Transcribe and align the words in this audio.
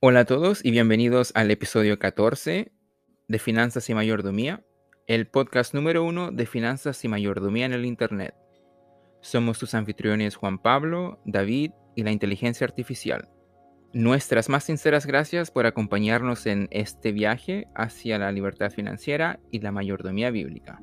Hola 0.00 0.20
a 0.20 0.24
todos 0.26 0.64
y 0.64 0.70
bienvenidos 0.70 1.32
al 1.34 1.50
episodio 1.50 1.98
14 1.98 2.70
de 3.26 3.38
Finanzas 3.40 3.90
y 3.90 3.94
Mayordomía, 3.94 4.62
el 5.08 5.26
podcast 5.26 5.74
número 5.74 6.04
uno 6.04 6.30
de 6.30 6.46
Finanzas 6.46 7.04
y 7.04 7.08
Mayordomía 7.08 7.66
en 7.66 7.72
el 7.72 7.84
Internet. 7.84 8.32
Somos 9.22 9.58
sus 9.58 9.74
anfitriones 9.74 10.36
Juan 10.36 10.60
Pablo, 10.60 11.20
David 11.24 11.72
y 11.96 12.04
la 12.04 12.12
inteligencia 12.12 12.64
artificial. 12.64 13.28
Nuestras 13.92 14.48
más 14.48 14.62
sinceras 14.62 15.04
gracias 15.04 15.50
por 15.50 15.66
acompañarnos 15.66 16.46
en 16.46 16.68
este 16.70 17.10
viaje 17.10 17.66
hacia 17.74 18.18
la 18.18 18.30
libertad 18.30 18.70
financiera 18.70 19.40
y 19.50 19.58
la 19.58 19.72
mayordomía 19.72 20.30
bíblica. 20.30 20.80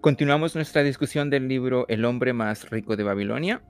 Continuamos 0.00 0.54
nuestra 0.54 0.84
discusión 0.84 1.30
del 1.30 1.48
libro 1.48 1.84
El 1.88 2.04
hombre 2.04 2.32
más 2.32 2.70
rico 2.70 2.94
de 2.94 3.02
Babilonia, 3.02 3.60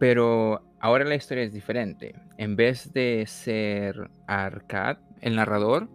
pero 0.00 0.62
ahora 0.80 1.04
la 1.04 1.14
historia 1.14 1.44
es 1.44 1.52
diferente. 1.52 2.14
En 2.38 2.56
vez 2.56 2.90
de 2.94 3.24
ser 3.26 4.10
Arcad, 4.26 4.96
el 5.20 5.36
narrador, 5.36 5.90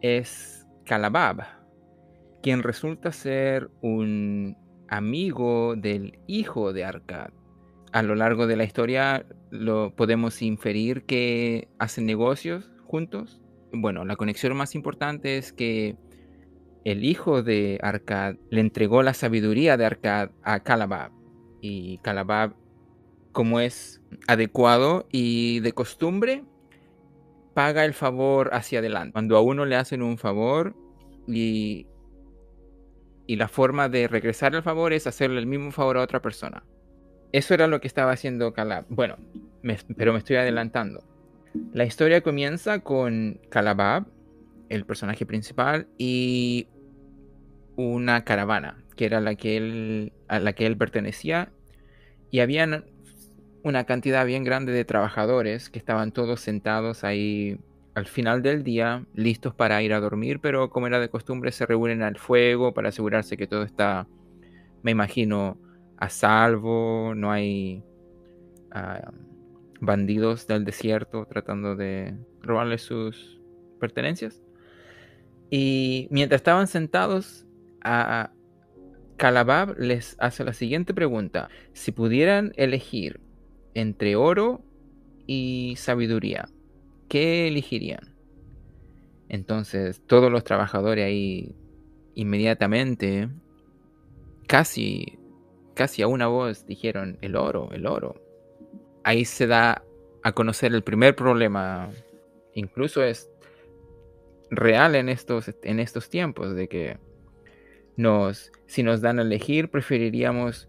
es 0.00 0.66
Calabab, 0.84 1.44
quien 2.42 2.64
resulta 2.64 3.12
ser 3.12 3.70
un 3.80 4.56
amigo 4.88 5.76
del 5.76 6.18
hijo 6.26 6.72
de 6.72 6.84
Arcad. 6.84 7.30
A 7.92 8.02
lo 8.02 8.16
largo 8.16 8.48
de 8.48 8.56
la 8.56 8.64
historia 8.64 9.24
lo 9.50 9.94
podemos 9.94 10.42
inferir 10.42 11.04
que 11.04 11.68
hacen 11.78 12.06
negocios 12.06 12.72
juntos. 12.86 13.40
Bueno, 13.72 14.04
la 14.04 14.16
conexión 14.16 14.56
más 14.56 14.74
importante 14.74 15.38
es 15.38 15.52
que 15.52 15.96
el 16.84 17.04
hijo 17.04 17.44
de 17.44 17.78
Arcad 17.82 18.34
le 18.50 18.60
entregó 18.60 19.04
la 19.04 19.14
sabiduría 19.14 19.76
de 19.76 19.86
Arcad 19.86 20.30
a 20.42 20.58
Calabab. 20.58 21.12
Y 21.60 21.98
Calabab, 21.98 22.56
como 23.32 23.60
es 23.60 24.00
adecuado 24.26 25.06
y 25.10 25.60
de 25.60 25.72
costumbre, 25.72 26.44
paga 27.54 27.84
el 27.84 27.94
favor 27.94 28.50
hacia 28.52 28.78
adelante. 28.78 29.12
Cuando 29.12 29.36
a 29.36 29.40
uno 29.40 29.64
le 29.64 29.76
hacen 29.76 30.02
un 30.02 30.18
favor 30.18 30.74
y, 31.26 31.86
y 33.26 33.36
la 33.36 33.48
forma 33.48 33.88
de 33.88 34.08
regresar 34.08 34.54
el 34.54 34.62
favor 34.62 34.92
es 34.92 35.06
hacerle 35.06 35.38
el 35.38 35.46
mismo 35.46 35.72
favor 35.72 35.98
a 35.98 36.02
otra 36.02 36.22
persona. 36.22 36.64
Eso 37.32 37.54
era 37.54 37.66
lo 37.66 37.80
que 37.80 37.88
estaba 37.88 38.12
haciendo 38.12 38.52
Calab. 38.52 38.84
Bueno, 38.88 39.16
pero 39.96 40.12
me 40.12 40.18
estoy 40.18 40.36
adelantando. 40.36 41.02
La 41.72 41.84
historia 41.84 42.22
comienza 42.22 42.80
con 42.80 43.40
Calabab, 43.48 44.06
el 44.68 44.84
personaje 44.84 45.26
principal, 45.26 45.86
y 45.98 46.66
una 47.76 48.24
caravana, 48.24 48.82
que 48.96 49.06
era 49.06 49.20
la 49.20 49.34
que 49.34 49.56
él, 49.56 50.12
a 50.28 50.38
la 50.38 50.52
que 50.52 50.66
él 50.66 50.76
pertenecía, 50.76 51.52
y 52.30 52.40
había 52.40 52.84
una 53.62 53.84
cantidad 53.84 54.26
bien 54.26 54.44
grande 54.44 54.72
de 54.72 54.84
trabajadores 54.84 55.70
que 55.70 55.78
estaban 55.78 56.12
todos 56.12 56.40
sentados 56.40 57.04
ahí 57.04 57.58
al 57.94 58.06
final 58.06 58.42
del 58.42 58.62
día, 58.64 59.04
listos 59.14 59.54
para 59.54 59.82
ir 59.82 59.92
a 59.92 60.00
dormir, 60.00 60.40
pero 60.40 60.70
como 60.70 60.86
era 60.86 60.98
de 60.98 61.10
costumbre, 61.10 61.52
se 61.52 61.66
reúnen 61.66 62.02
al 62.02 62.16
fuego 62.16 62.72
para 62.72 62.88
asegurarse 62.88 63.36
que 63.36 63.46
todo 63.46 63.62
está, 63.64 64.06
me 64.82 64.90
imagino, 64.90 65.58
a 65.98 66.08
salvo, 66.08 67.14
no 67.14 67.30
hay 67.30 67.84
ah, 68.70 69.12
bandidos 69.80 70.46
del 70.46 70.64
desierto 70.64 71.26
tratando 71.26 71.76
de 71.76 72.16
robarle 72.40 72.78
sus 72.78 73.40
pertenencias. 73.78 74.42
Y 75.50 76.08
mientras 76.10 76.40
estaban 76.40 76.66
sentados, 76.66 77.46
a 77.84 78.32
Calabab 79.18 79.78
les 79.78 80.16
hace 80.18 80.44
la 80.44 80.54
siguiente 80.54 80.94
pregunta. 80.94 81.48
Si 81.74 81.92
pudieran 81.92 82.52
elegir 82.56 83.20
entre 83.74 84.16
oro 84.16 84.62
y 85.26 85.74
sabiduría, 85.76 86.48
¿qué 87.08 87.48
elegirían? 87.48 88.14
Entonces 89.28 90.02
todos 90.06 90.30
los 90.30 90.44
trabajadores 90.44 91.06
ahí 91.06 91.54
inmediatamente, 92.14 93.28
casi, 94.46 95.18
casi 95.74 96.02
a 96.02 96.08
una 96.08 96.26
voz 96.26 96.66
dijeron 96.66 97.18
el 97.22 97.36
oro, 97.36 97.70
el 97.72 97.86
oro. 97.86 98.14
Ahí 99.04 99.24
se 99.24 99.46
da 99.46 99.82
a 100.22 100.32
conocer 100.32 100.72
el 100.74 100.82
primer 100.82 101.16
problema, 101.16 101.90
incluso 102.54 103.02
es 103.02 103.30
real 104.50 104.94
en 104.94 105.08
estos, 105.08 105.50
en 105.62 105.80
estos 105.80 106.08
tiempos, 106.10 106.54
de 106.54 106.68
que 106.68 106.98
nos, 107.96 108.52
si 108.66 108.82
nos 108.82 109.00
dan 109.00 109.18
a 109.18 109.22
elegir, 109.22 109.70
preferiríamos 109.70 110.68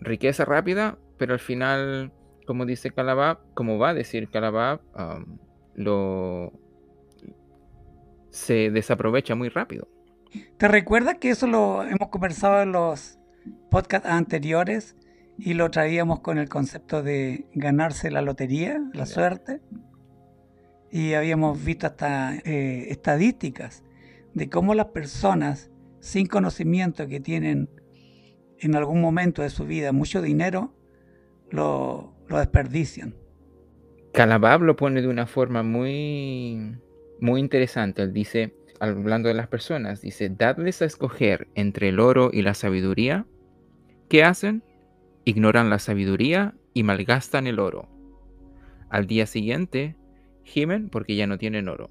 riqueza 0.00 0.44
rápida, 0.44 0.98
pero 1.16 1.32
al 1.32 1.40
final, 1.40 2.12
como 2.46 2.66
dice 2.66 2.90
Calabab, 2.90 3.38
como 3.54 3.78
va 3.78 3.90
a 3.90 3.94
decir 3.94 4.28
Calabab, 4.30 4.80
lo 5.74 6.52
se 8.30 8.70
desaprovecha 8.70 9.34
muy 9.34 9.48
rápido. 9.48 9.88
¿Te 10.56 10.66
recuerdas 10.66 11.18
que 11.20 11.30
eso 11.30 11.46
lo 11.46 11.84
hemos 11.84 12.08
conversado 12.08 12.62
en 12.62 12.72
los 12.72 13.18
podcasts 13.70 14.08
anteriores 14.08 14.96
y 15.38 15.54
lo 15.54 15.70
traíamos 15.70 16.20
con 16.20 16.38
el 16.38 16.48
concepto 16.48 17.02
de 17.02 17.46
ganarse 17.54 18.10
la 18.10 18.22
lotería, 18.22 18.82
la 18.92 19.06
suerte? 19.06 19.60
Y 20.90 21.14
habíamos 21.14 21.64
visto 21.64 21.86
hasta 21.86 22.34
eh, 22.36 22.90
estadísticas 22.90 23.84
de 24.32 24.48
cómo 24.48 24.74
las 24.74 24.86
personas 24.86 25.70
sin 26.00 26.26
conocimiento 26.26 27.06
que 27.06 27.20
tienen 27.20 27.70
en 28.58 28.74
algún 28.74 29.00
momento 29.00 29.42
de 29.42 29.50
su 29.50 29.64
vida 29.64 29.92
mucho 29.92 30.22
dinero, 30.22 30.74
lo, 31.50 32.13
lo 32.28 32.38
desperdician. 32.38 33.14
Calabab 34.12 34.62
lo 34.62 34.76
pone 34.76 35.02
de 35.02 35.08
una 35.08 35.26
forma 35.26 35.62
muy, 35.62 36.76
muy 37.20 37.40
interesante. 37.40 38.02
Él 38.02 38.12
dice, 38.12 38.54
hablando 38.80 39.28
de 39.28 39.34
las 39.34 39.48
personas, 39.48 40.00
dice, 40.00 40.28
dadles 40.30 40.82
a 40.82 40.84
escoger 40.84 41.48
entre 41.54 41.88
el 41.88 42.00
oro 42.00 42.30
y 42.32 42.42
la 42.42 42.54
sabiduría. 42.54 43.26
¿Qué 44.08 44.22
hacen? 44.22 44.62
Ignoran 45.24 45.70
la 45.70 45.78
sabiduría 45.78 46.54
y 46.74 46.82
malgastan 46.82 47.46
el 47.46 47.58
oro. 47.58 47.88
Al 48.88 49.06
día 49.06 49.26
siguiente, 49.26 49.96
gimen 50.44 50.90
porque 50.90 51.16
ya 51.16 51.26
no 51.26 51.38
tienen 51.38 51.68
oro. 51.68 51.90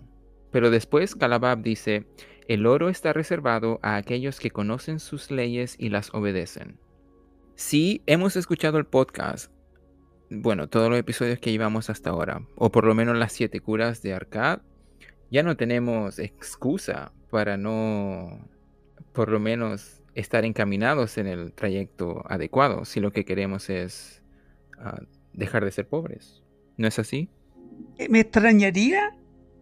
Pero 0.51 0.69
después 0.69 1.15
Calabab 1.15 1.61
dice, 1.61 2.05
el 2.47 2.65
oro 2.65 2.89
está 2.89 3.11
reservado 3.13 3.79
a 3.81 3.95
aquellos 3.95 4.39
que 4.39 4.51
conocen 4.51 4.99
sus 4.99 5.31
leyes 5.31 5.75
y 5.79 5.89
las 5.89 6.13
obedecen. 6.13 6.77
Si 7.55 8.01
hemos 8.05 8.35
escuchado 8.35 8.77
el 8.77 8.85
podcast, 8.85 9.51
bueno, 10.41 10.67
todos 10.67 10.89
los 10.89 10.99
episodios 10.99 11.39
que 11.39 11.51
llevamos 11.51 11.89
hasta 11.89 12.09
ahora, 12.09 12.41
o 12.55 12.71
por 12.71 12.85
lo 12.85 12.95
menos 12.95 13.17
las 13.17 13.33
siete 13.33 13.59
curas 13.59 14.01
de 14.01 14.13
Arcad, 14.13 14.59
ya 15.31 15.43
no 15.43 15.55
tenemos 15.57 16.19
excusa 16.19 17.11
para 17.29 17.57
no, 17.57 18.47
por 19.13 19.29
lo 19.29 19.39
menos, 19.39 20.01
estar 20.15 20.45
encaminados 20.45 21.17
en 21.17 21.27
el 21.27 21.53
trayecto 21.53 22.23
adecuado, 22.29 22.85
si 22.85 22.99
lo 22.99 23.11
que 23.11 23.25
queremos 23.25 23.69
es 23.69 24.21
ah, 24.77 25.01
dejar 25.33 25.65
de 25.65 25.71
ser 25.71 25.87
pobres. 25.87 26.43
¿No 26.77 26.87
es 26.87 26.99
así? 26.99 27.29
Eh, 27.97 28.07
me 28.09 28.19
extrañaría 28.19 29.15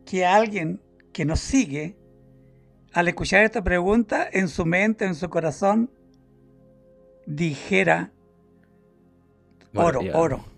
que 0.06 0.26
alguien 0.26 0.82
que 1.14 1.26
nos 1.26 1.40
sigue 1.40 1.96
al 2.94 3.08
escuchar 3.08 3.46
esta 3.46 3.64
pregunta, 3.64 4.28
en 4.32 4.50
su 4.50 4.66
mente, 4.66 5.06
en 5.06 5.16
su 5.16 5.30
corazón, 5.30 5.90
dijera 7.26 8.12
oro, 9.74 10.02
oro. 10.14 10.51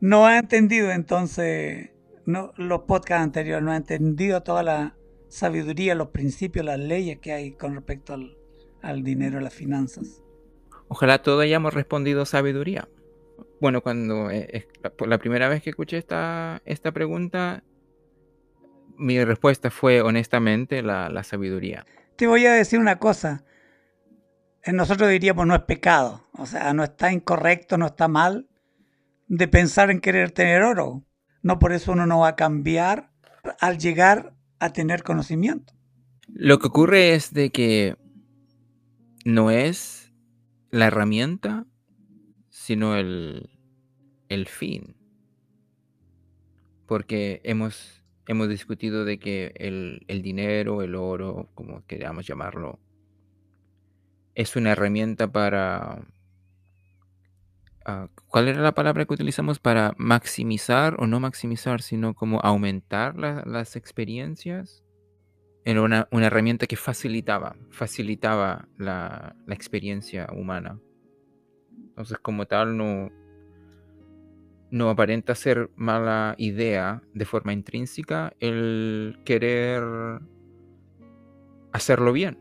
No 0.00 0.26
ha 0.26 0.38
entendido 0.38 0.90
entonces 0.90 1.90
no, 2.28 2.52
los 2.56 2.82
podcasts 2.82 3.24
anteriores, 3.24 3.64
no 3.64 3.72
ha 3.72 3.76
entendido 3.76 4.42
toda 4.42 4.62
la 4.62 4.94
sabiduría, 5.28 5.94
los 5.94 6.08
principios, 6.08 6.64
las 6.64 6.78
leyes 6.78 7.18
que 7.20 7.32
hay 7.32 7.52
con 7.52 7.74
respecto 7.74 8.14
al, 8.82 9.02
dinero, 9.02 9.38
a 9.38 9.40
las 9.40 9.54
finanzas. 9.54 10.22
Ojalá 10.88 11.22
todos 11.22 11.42
hayamos 11.42 11.74
respondido 11.74 12.26
sabiduría. 12.26 12.88
Bueno, 13.60 13.82
cuando 13.82 14.30
eh, 14.30 14.68
la 15.06 15.18
primera 15.18 15.48
vez 15.48 15.62
que 15.62 15.70
escuché 15.70 15.96
esta, 15.96 16.62
esta 16.64 16.92
pregunta, 16.92 17.64
mi 18.96 19.22
respuesta 19.24 19.70
fue 19.70 20.02
honestamente 20.02 20.82
la, 20.82 21.22
sabiduría. 21.24 21.86
Te 22.16 22.26
voy 22.26 22.44
a 22.46 22.52
decir 22.52 22.78
una 22.78 22.98
cosa. 22.98 23.44
Nosotros 24.66 25.08
diríamos 25.08 25.46
no 25.46 25.54
es 25.54 25.62
pecado, 25.62 26.24
o 26.32 26.44
sea, 26.44 26.74
no 26.74 26.84
está 26.84 27.10
incorrecto, 27.10 27.78
no 27.78 27.86
está 27.86 28.06
mal 28.06 28.47
de 29.28 29.48
pensar 29.48 29.90
en 29.90 30.00
querer 30.00 30.30
tener 30.30 30.62
oro. 30.62 31.04
No 31.42 31.58
por 31.58 31.72
eso 31.72 31.92
uno 31.92 32.06
no 32.06 32.20
va 32.20 32.28
a 32.28 32.36
cambiar 32.36 33.12
al 33.60 33.78
llegar 33.78 34.34
a 34.58 34.72
tener 34.72 35.02
conocimiento. 35.02 35.74
Lo 36.26 36.58
que 36.58 36.66
ocurre 36.66 37.14
es 37.14 37.32
de 37.32 37.50
que 37.50 37.96
no 39.24 39.50
es 39.50 40.12
la 40.70 40.86
herramienta, 40.86 41.66
sino 42.50 42.96
el, 42.96 43.50
el 44.28 44.46
fin. 44.46 44.96
Porque 46.86 47.40
hemos 47.44 47.98
hemos 48.28 48.48
discutido 48.48 49.04
de 49.04 49.18
que 49.18 49.52
el, 49.56 50.22
dinero, 50.22 50.82
el 50.82 50.94
oro, 50.94 51.48
como 51.54 51.84
queramos 51.86 52.26
llamarlo, 52.26 52.78
es 54.34 54.54
una 54.54 54.72
herramienta 54.72 55.32
para 55.32 56.06
ah, 57.88 58.08
¿cuál 58.28 58.48
era 58.48 58.60
la 58.60 58.72
palabra 58.72 59.04
que 59.04 59.14
utilizamos 59.14 59.58
para 59.58 59.94
maximizar 59.98 60.96
o 61.00 61.06
no 61.06 61.18
maximizar, 61.18 61.82
sino 61.82 62.14
como 62.14 62.40
aumentar 62.40 63.16
las 63.16 63.74
experiencias? 63.74 64.84
Era 65.64 65.82
una, 65.82 66.08
herramienta 66.12 66.66
que 66.66 66.76
facilitaba, 66.76 67.56
facilitaba 67.70 68.68
la, 68.78 69.34
la 69.46 69.54
experiencia 69.54 70.28
humana. 70.32 70.78
Entonces, 71.88 72.18
como 72.18 72.46
tal, 72.46 72.76
no, 72.76 73.10
no 74.70 74.90
aparenta 74.90 75.34
ser 75.34 75.70
mala 75.76 76.34
idea 76.38 77.02
de 77.14 77.24
forma 77.24 77.52
intrínseca 77.52 78.32
el 78.40 79.18
querer 79.24 79.82
hacerlo 81.72 82.12
bien, 82.12 82.38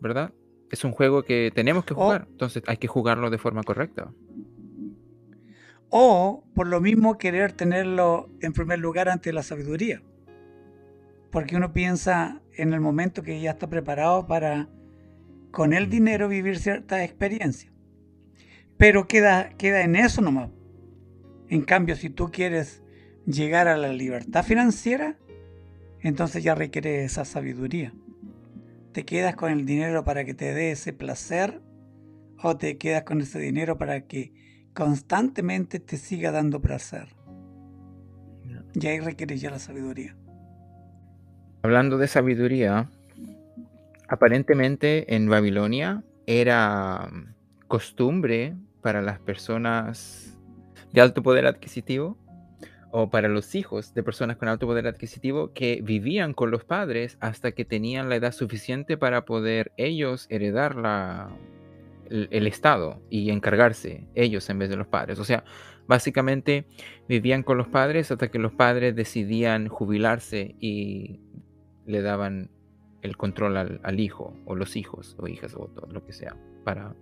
¿verdad? 0.00 0.32
Es 0.70 0.84
un 0.84 0.92
juego 0.92 1.22
que 1.22 1.52
tenemos 1.54 1.84
que 1.84 1.94
jugar, 1.94 2.26
entonces 2.30 2.62
hay 2.66 2.76
que 2.76 2.88
jugarlo 2.88 3.30
de 3.30 3.38
forma 3.38 3.62
correcta. 3.62 4.10
O 5.90 6.44
por 6.54 6.66
lo 6.66 6.80
mismo 6.80 7.18
querer 7.18 7.52
tenerlo 7.52 8.28
en 8.40 8.52
primer 8.52 8.78
lugar 8.78 9.08
ante 9.08 9.32
la 9.32 9.42
sabiduría. 9.42 10.02
Porque 11.30 11.56
uno 11.56 11.72
piensa 11.72 12.40
en 12.54 12.72
el 12.72 12.80
momento 12.80 13.22
que 13.22 13.40
ya 13.40 13.52
está 13.52 13.68
preparado 13.68 14.26
para 14.26 14.68
con 15.50 15.72
el 15.72 15.88
dinero 15.88 16.28
vivir 16.28 16.58
cierta 16.58 17.02
experiencia. 17.04 17.72
Pero 18.76 19.06
queda, 19.06 19.50
queda 19.50 19.82
en 19.82 19.96
eso 19.96 20.20
nomás. 20.20 20.50
En 21.48 21.62
cambio, 21.62 21.96
si 21.96 22.10
tú 22.10 22.30
quieres 22.30 22.82
llegar 23.24 23.68
a 23.68 23.76
la 23.76 23.92
libertad 23.92 24.44
financiera, 24.44 25.16
entonces 26.00 26.42
ya 26.42 26.54
requiere 26.54 27.04
esa 27.04 27.24
sabiduría. 27.24 27.92
¿Te 28.96 29.04
quedas 29.04 29.36
con 29.36 29.52
el 29.52 29.66
dinero 29.66 30.04
para 30.04 30.24
que 30.24 30.32
te 30.32 30.54
dé 30.54 30.70
ese 30.70 30.94
placer 30.94 31.60
o 32.42 32.56
te 32.56 32.78
quedas 32.78 33.02
con 33.02 33.20
ese 33.20 33.38
dinero 33.38 33.76
para 33.76 34.06
que 34.06 34.32
constantemente 34.72 35.80
te 35.80 35.98
siga 35.98 36.32
dando 36.32 36.62
placer? 36.62 37.08
Y 38.72 38.86
ahí 38.86 39.00
requiere 39.00 39.36
ya 39.36 39.50
la 39.50 39.58
sabiduría. 39.58 40.16
Hablando 41.60 41.98
de 41.98 42.08
sabiduría, 42.08 42.88
aparentemente 44.08 45.14
en 45.14 45.28
Babilonia 45.28 46.02
era 46.26 47.10
costumbre 47.68 48.56
para 48.80 49.02
las 49.02 49.18
personas 49.20 50.38
de 50.94 51.02
alto 51.02 51.22
poder 51.22 51.46
adquisitivo 51.46 52.16
o 52.98 53.10
para 53.10 53.28
los 53.28 53.54
hijos 53.54 53.92
de 53.92 54.02
personas 54.02 54.38
con 54.38 54.48
alto 54.48 54.66
poder 54.66 54.86
adquisitivo 54.86 55.52
que 55.52 55.80
vivían 55.82 56.32
con 56.32 56.50
los 56.50 56.64
padres 56.64 57.18
hasta 57.20 57.52
que 57.52 57.66
tenían 57.66 58.08
la 58.08 58.16
edad 58.16 58.32
suficiente 58.32 58.96
para 58.96 59.26
poder 59.26 59.70
ellos 59.76 60.26
heredar 60.30 60.76
la, 60.76 61.28
el, 62.08 62.46
Estado 62.46 63.02
y 63.10 63.28
encargarse 63.28 64.08
ellos 64.14 64.48
en 64.48 64.60
vez 64.60 64.70
de 64.70 64.76
los 64.76 64.86
padres. 64.86 65.18
O 65.18 65.24
sea, 65.24 65.44
básicamente 65.86 66.64
vivían 67.06 67.42
con 67.42 67.58
los 67.58 67.68
padres 67.68 68.10
hasta 68.10 68.28
que 68.28 68.38
los 68.38 68.52
padres 68.52 68.96
decidían 68.96 69.68
jubilarse 69.68 70.56
y 70.58 71.20
le 71.84 72.00
daban 72.00 72.50
el 73.02 73.18
control 73.18 73.58
al, 73.58 73.80
al 73.82 74.00
hijo 74.00 74.32
o 74.46 74.54
los 74.54 74.74
hijos 74.74 75.16
o 75.18 75.28
hijas 75.28 75.54
o 75.54 75.66
todo 75.66 75.92
lo 75.92 76.02
que 76.02 76.14
sea 76.14 76.34
para 76.64 76.94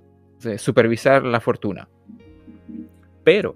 supervisar 0.56 1.22
la 1.22 1.38
fortuna. 1.38 1.88
Pero 3.22 3.54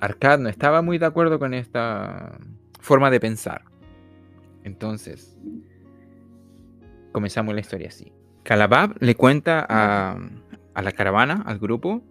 Arcad 0.00 0.38
no 0.38 0.48
estaba 0.48 0.80
muy 0.80 0.98
de 0.98 1.06
acuerdo 1.06 1.38
con 1.38 1.52
esta 1.52 2.38
forma 2.80 3.10
de 3.10 3.20
pensar. 3.20 3.64
Entonces, 4.64 5.38
comenzamos 7.12 7.54
la 7.54 7.60
historia 7.60 7.88
así. 7.88 8.12
Calabab 8.42 8.96
le 9.00 9.14
cuenta 9.14 9.66
a, 9.68 10.18
la 10.82 10.92
caravana, 10.92 11.42
al 11.44 11.58
grupo, 11.58 12.02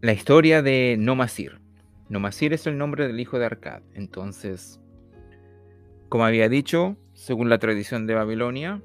la 0.00 0.12
historia 0.12 0.60
de 0.62 0.96
Nomasir. 0.98 1.60
Nomasir 2.08 2.52
es 2.52 2.66
el 2.66 2.76
nombre 2.76 3.06
del 3.06 3.20
hijo 3.20 3.38
de 3.38 3.46
Arcad. 3.46 3.82
Entonces, 3.94 4.80
como 6.08 6.24
había 6.24 6.48
dicho, 6.48 6.96
según 7.12 7.48
la 7.48 7.58
tradición 7.58 8.06
de 8.08 8.14
Babilonia, 8.14 8.82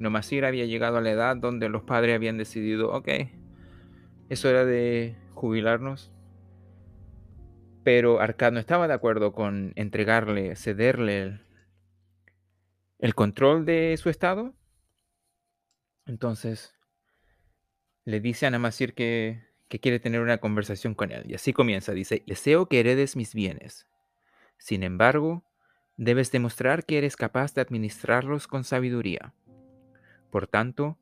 Nomasir 0.00 0.44
había 0.44 0.64
llegado 0.64 0.96
a 0.96 1.00
la 1.00 1.10
edad 1.12 1.36
donde 1.36 1.68
los 1.68 1.82
padres 1.84 2.16
habían 2.16 2.38
decidido, 2.38 2.90
ok, 2.92 3.08
es 4.28 4.44
hora 4.44 4.64
de 4.64 5.14
jubilarnos, 5.34 6.12
pero 7.92 8.20
Arcad 8.20 8.52
no 8.52 8.60
estaba 8.60 8.86
de 8.86 8.94
acuerdo 8.94 9.32
con 9.32 9.72
entregarle, 9.74 10.54
cederle 10.54 11.40
el, 13.00 13.14
control 13.16 13.66
de 13.66 13.96
su 13.96 14.10
estado. 14.10 14.54
Entonces 16.06 16.72
le 18.04 18.20
dice 18.20 18.46
a 18.46 18.50
Namasir 18.50 18.94
que, 18.94 19.42
que 19.66 19.80
quiere 19.80 19.98
tener 19.98 20.20
una 20.20 20.38
conversación 20.38 20.94
con 20.94 21.10
él. 21.10 21.24
Y 21.26 21.34
así 21.34 21.52
comienza. 21.52 21.90
Dice, 21.90 22.22
deseo 22.28 22.66
que 22.66 22.78
heredes 22.78 23.16
mis 23.16 23.34
bienes. 23.34 23.88
Sin 24.56 24.84
embargo, 24.84 25.42
debes 25.96 26.30
demostrar 26.30 26.84
que 26.84 26.98
eres 26.98 27.16
capaz 27.16 27.54
de 27.54 27.62
administrarlos 27.62 28.46
con 28.46 28.62
sabiduría. 28.62 29.34
Por 30.30 30.46
tanto, 30.46 30.96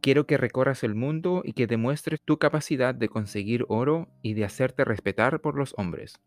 quiero 0.00 0.26
que 0.26 0.38
recorras 0.38 0.82
el 0.82 0.96
mundo 0.96 1.42
y 1.44 1.52
que 1.52 1.68
demuestres 1.68 2.20
tu 2.20 2.40
capacidad 2.40 2.96
de 2.96 3.08
conseguir 3.08 3.64
oro 3.68 4.08
y 4.22 4.34
de 4.34 4.44
hacerte 4.44 4.84
respetar 4.84 5.40
por 5.40 5.54
los 5.54 5.72
hombres. 5.76 6.20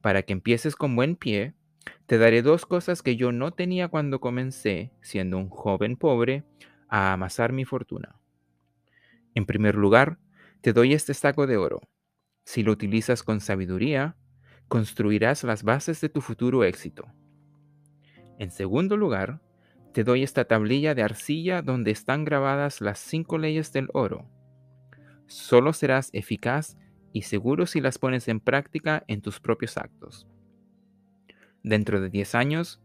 Para 0.00 0.22
que 0.22 0.32
empieces 0.32 0.76
con 0.76 0.96
buen 0.96 1.16
pie, 1.16 1.54
te 2.06 2.18
daré 2.18 2.42
dos 2.42 2.66
cosas 2.66 3.02
que 3.02 3.16
yo 3.16 3.32
no 3.32 3.52
tenía 3.52 3.88
cuando 3.88 4.20
comencé, 4.20 4.92
siendo 5.02 5.38
un 5.38 5.48
joven 5.48 5.96
pobre, 5.96 6.44
a 6.88 7.12
amasar 7.12 7.52
mi 7.52 7.64
fortuna. 7.64 8.16
En 9.34 9.46
primer 9.46 9.74
lugar, 9.76 10.18
te 10.60 10.72
doy 10.72 10.92
este 10.92 11.14
saco 11.14 11.46
de 11.46 11.56
oro. 11.56 11.80
Si 12.44 12.62
lo 12.62 12.72
utilizas 12.72 13.22
con 13.22 13.40
sabiduría, 13.40 14.16
construirás 14.68 15.44
las 15.44 15.62
bases 15.62 16.00
de 16.00 16.08
tu 16.08 16.20
futuro 16.20 16.64
éxito. 16.64 17.06
En 18.38 18.50
segundo 18.50 18.96
lugar, 18.96 19.40
te 19.92 20.04
doy 20.04 20.22
esta 20.22 20.44
tablilla 20.44 20.94
de 20.94 21.02
arcilla 21.02 21.62
donde 21.62 21.90
están 21.90 22.24
grabadas 22.24 22.80
las 22.80 22.98
cinco 22.98 23.38
leyes 23.38 23.72
del 23.72 23.88
oro. 23.92 24.28
Solo 25.26 25.72
serás 25.72 26.10
eficaz 26.12 26.76
y 27.12 27.22
seguro 27.22 27.66
si 27.66 27.80
las 27.80 27.98
pones 27.98 28.28
en 28.28 28.40
práctica 28.40 29.04
en 29.06 29.22
tus 29.22 29.40
propios 29.40 29.76
actos. 29.76 30.26
Dentro 31.62 32.00
de 32.00 32.10
diez 32.10 32.34
años, 32.34 32.80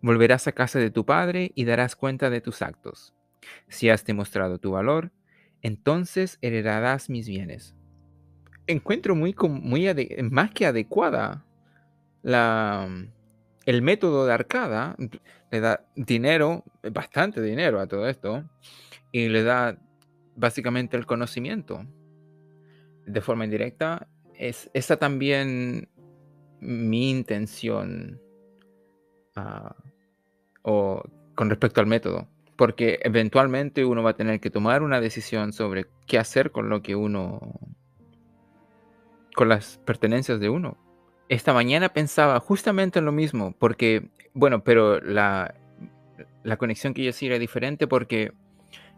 volverás 0.00 0.46
a 0.46 0.52
casa 0.52 0.78
de 0.78 0.90
tu 0.90 1.04
padre 1.04 1.52
y 1.54 1.64
darás 1.64 1.96
cuenta 1.96 2.30
de 2.30 2.40
tus 2.40 2.62
actos. 2.62 3.14
Si 3.68 3.88
has 3.88 4.04
demostrado 4.04 4.58
tu 4.58 4.72
valor, 4.72 5.10
entonces 5.62 6.38
heredarás 6.42 7.10
mis 7.10 7.28
bienes. 7.28 7.74
Encuentro 8.66 9.14
muy, 9.14 9.34
muy 9.48 9.88
más 10.30 10.50
que 10.52 10.66
adecuada 10.66 11.44
la, 12.22 12.88
el 13.66 13.82
método 13.82 14.26
de 14.26 14.32
Arcada. 14.32 14.96
Le 15.50 15.60
da 15.60 15.84
dinero, 15.96 16.64
bastante 16.92 17.42
dinero 17.42 17.80
a 17.80 17.88
todo 17.88 18.08
esto, 18.08 18.44
y 19.10 19.28
le 19.28 19.42
da 19.42 19.76
básicamente 20.36 20.96
el 20.96 21.06
conocimiento 21.06 21.84
de 23.06 23.20
forma 23.20 23.44
indirecta, 23.44 24.08
es 24.34 24.70
esa 24.74 24.96
también 24.96 25.88
mi 26.60 27.10
intención 27.10 28.20
ah, 29.36 29.74
o 30.62 31.02
con 31.34 31.50
respecto 31.50 31.80
al 31.80 31.86
método. 31.86 32.28
Porque 32.56 33.00
eventualmente 33.02 33.84
uno 33.84 34.02
va 34.02 34.10
a 34.10 34.16
tener 34.16 34.40
que 34.40 34.50
tomar 34.50 34.82
una 34.82 35.00
decisión 35.00 35.52
sobre 35.52 35.86
qué 36.06 36.18
hacer 36.18 36.50
con 36.50 36.68
lo 36.68 36.82
que 36.82 36.94
uno. 36.94 37.58
con 39.34 39.48
las 39.48 39.78
pertenencias 39.78 40.40
de 40.40 40.50
uno. 40.50 40.76
Esta 41.28 41.54
mañana 41.54 41.90
pensaba 41.90 42.40
justamente 42.40 42.98
en 42.98 43.04
lo 43.04 43.12
mismo, 43.12 43.54
porque, 43.58 44.10
bueno, 44.34 44.64
pero 44.64 45.00
la, 45.00 45.54
la 46.42 46.56
conexión 46.56 46.92
que 46.92 47.04
yo 47.04 47.10
hacía 47.10 47.30
era 47.30 47.38
diferente 47.38 47.86
porque 47.86 48.32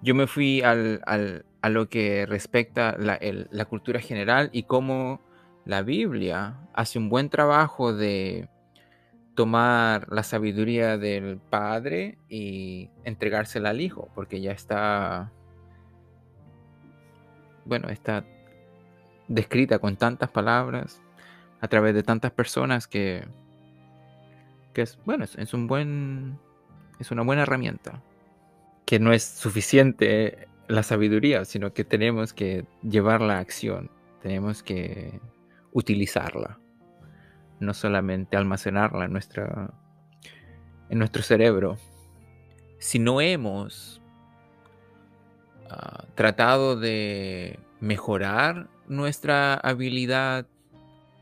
yo 0.02 0.14
me 0.14 0.26
fui 0.26 0.62
al, 0.62 1.44
a 1.62 1.68
lo 1.68 1.88
que 1.88 2.26
respecta 2.26 2.96
la, 2.98 3.18
la 3.20 3.64
cultura 3.64 4.00
general 4.00 4.50
y 4.52 4.64
cómo 4.64 5.20
la 5.64 5.82
Biblia 5.82 6.56
hace 6.74 6.98
un 6.98 7.08
buen 7.08 7.30
trabajo 7.30 7.94
de 7.94 8.48
tomar 9.34 10.08
la 10.10 10.22
sabiduría 10.22 10.98
del 10.98 11.38
padre 11.38 12.18
y 12.28 12.90
entregársela 13.04 13.70
al 13.70 13.80
hijo, 13.80 14.10
porque 14.14 14.40
ya 14.40 14.52
está, 14.52 15.32
bueno, 17.64 17.88
está 17.88 18.24
descrita 19.28 19.78
con 19.78 19.96
tantas 19.96 20.30
palabras 20.30 21.00
a 21.60 21.68
través 21.68 21.94
de 21.94 22.02
tantas 22.02 22.32
personas 22.32 22.86
que, 22.86 23.24
que 24.74 24.82
es, 24.82 24.98
bueno, 25.04 25.24
es 25.24 25.54
un 25.54 25.66
buen, 25.66 26.38
es 26.98 27.10
una 27.10 27.22
buena 27.22 27.42
herramienta, 27.42 28.02
que 28.84 28.98
no 28.98 29.12
es 29.12 29.22
suficiente 29.22 30.48
la 30.72 30.82
sabiduría, 30.82 31.44
sino 31.44 31.74
que 31.74 31.84
tenemos 31.84 32.32
que 32.32 32.64
llevarla 32.82 33.36
a 33.36 33.40
acción, 33.40 33.90
tenemos 34.22 34.62
que 34.62 35.20
utilizarla, 35.72 36.58
no 37.60 37.74
solamente 37.74 38.38
almacenarla 38.38 39.04
en, 39.04 39.12
nuestra, 39.12 39.74
en 40.88 40.98
nuestro 40.98 41.22
cerebro. 41.22 41.76
Si 42.78 42.98
no 42.98 43.20
hemos 43.20 44.00
ah, 45.68 46.06
tratado 46.14 46.80
de 46.80 47.58
mejorar 47.80 48.68
nuestra 48.88 49.54
habilidad, 49.54 50.46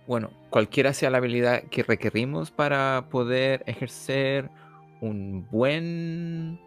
bueno, 0.06 0.30
cualquiera 0.50 0.92
sea 0.92 1.10
la 1.10 1.18
habilidad 1.18 1.64
que 1.64 1.82
requerimos 1.82 2.52
para 2.52 3.08
poder 3.10 3.64
ejercer 3.66 4.48
un 5.00 5.48
buen 5.50 6.60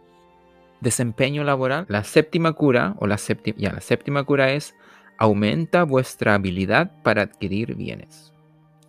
desempeño 0.84 1.44
laboral. 1.44 1.86
La 1.88 2.04
séptima 2.04 2.54
cura, 2.54 2.96
o 3.00 3.08
la 3.08 3.18
séptima, 3.18 3.58
ya, 3.58 3.74
la 3.74 3.82
séptima 3.82 4.24
cura 4.24 4.52
es 4.52 4.76
aumenta 5.18 5.84
vuestra 5.84 6.36
habilidad 6.36 6.92
para 7.02 7.24
adquirir 7.24 7.76
bienes. 7.76 8.34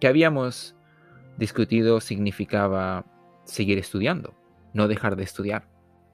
Que 0.00 0.08
habíamos 0.08 0.76
discutido 1.38 2.00
significaba 2.00 3.06
seguir 3.44 3.78
estudiando, 3.78 4.34
no 4.74 4.88
dejar 4.88 5.16
de 5.16 5.22
estudiar. 5.22 5.68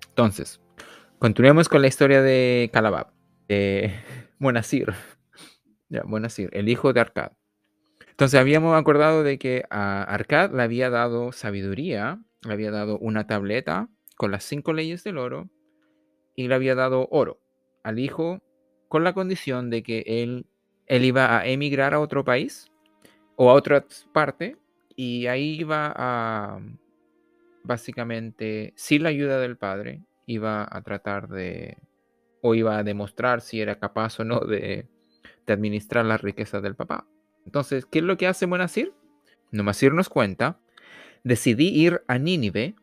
Entonces, 0.08 0.60
continuemos 1.18 1.68
con 1.68 1.82
la 1.82 1.88
historia 1.88 2.22
de 2.22 2.70
Calabab, 2.72 3.12
de 3.48 3.92
Monasir, 4.38 4.92
ya, 5.88 6.04
Monasir, 6.04 6.50
el 6.52 6.68
hijo 6.68 6.92
de 6.92 7.00
Arcad. 7.00 7.32
Entonces 8.10 8.38
habíamos 8.38 8.78
acordado 8.78 9.22
de 9.22 9.38
que 9.38 9.64
a 9.70 10.02
Arcad 10.02 10.52
le 10.52 10.62
había 10.62 10.90
dado 10.90 11.32
sabiduría, 11.32 12.20
le 12.42 12.52
había 12.52 12.70
dado 12.70 12.98
una 12.98 13.26
tableta 13.26 13.88
con 14.16 14.30
las 14.30 14.44
cinco 14.44 14.74
leyes 14.74 15.02
del 15.04 15.16
oro 15.16 15.48
y 16.40 16.48
le 16.48 16.54
había 16.54 16.74
dado 16.74 17.06
oro 17.10 17.38
al 17.82 17.98
hijo 17.98 18.40
con 18.88 19.04
la 19.04 19.12
condición 19.12 19.68
de 19.68 19.82
que 19.82 20.04
él, 20.06 20.46
él 20.86 21.04
iba 21.04 21.38
a 21.38 21.46
emigrar 21.46 21.92
a 21.92 22.00
otro 22.00 22.24
país 22.24 22.72
o 23.36 23.50
a 23.50 23.52
otra 23.52 23.84
parte 24.14 24.56
y 24.96 25.26
ahí 25.26 25.60
iba 25.60 25.92
a, 25.94 26.60
básicamente, 27.62 28.72
sin 28.74 29.02
la 29.02 29.10
ayuda 29.10 29.38
del 29.38 29.58
padre, 29.58 30.02
iba 30.24 30.66
a 30.70 30.80
tratar 30.80 31.28
de, 31.28 31.76
o 32.40 32.54
iba 32.54 32.78
a 32.78 32.84
demostrar 32.84 33.42
si 33.42 33.60
era 33.60 33.78
capaz 33.78 34.18
o 34.18 34.24
no 34.24 34.40
de, 34.40 34.86
de 35.46 35.52
administrar 35.52 36.06
las 36.06 36.22
riquezas 36.22 36.62
del 36.62 36.74
papá. 36.74 37.06
Entonces, 37.44 37.84
¿qué 37.84 37.98
es 37.98 38.04
lo 38.06 38.16
que 38.16 38.26
hace 38.26 38.46
Monasir? 38.46 38.94
Nomasir 39.50 39.92
nos 39.92 40.08
cuenta, 40.08 40.58
decidí 41.22 41.68
ir 41.68 42.02
a 42.08 42.18
Nínive 42.18 42.76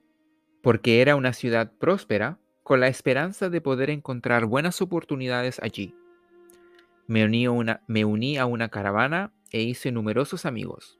porque 0.61 1.01
era 1.01 1.15
una 1.15 1.33
ciudad 1.33 1.71
próspera 1.79 2.37
con 2.67 2.81
la 2.81 2.89
esperanza 2.89 3.49
de 3.49 3.61
poder 3.61 3.89
encontrar 3.89 4.45
buenas 4.45 4.81
oportunidades 4.81 5.57
allí. 5.63 5.95
Me 7.07 7.23
uní, 7.23 8.37
a 8.37 8.45
una 8.45 8.67
caravana 8.67 9.31
e 9.51 9.61
hice 9.61 9.89
numerosos 9.93 10.45
amigos. 10.45 10.99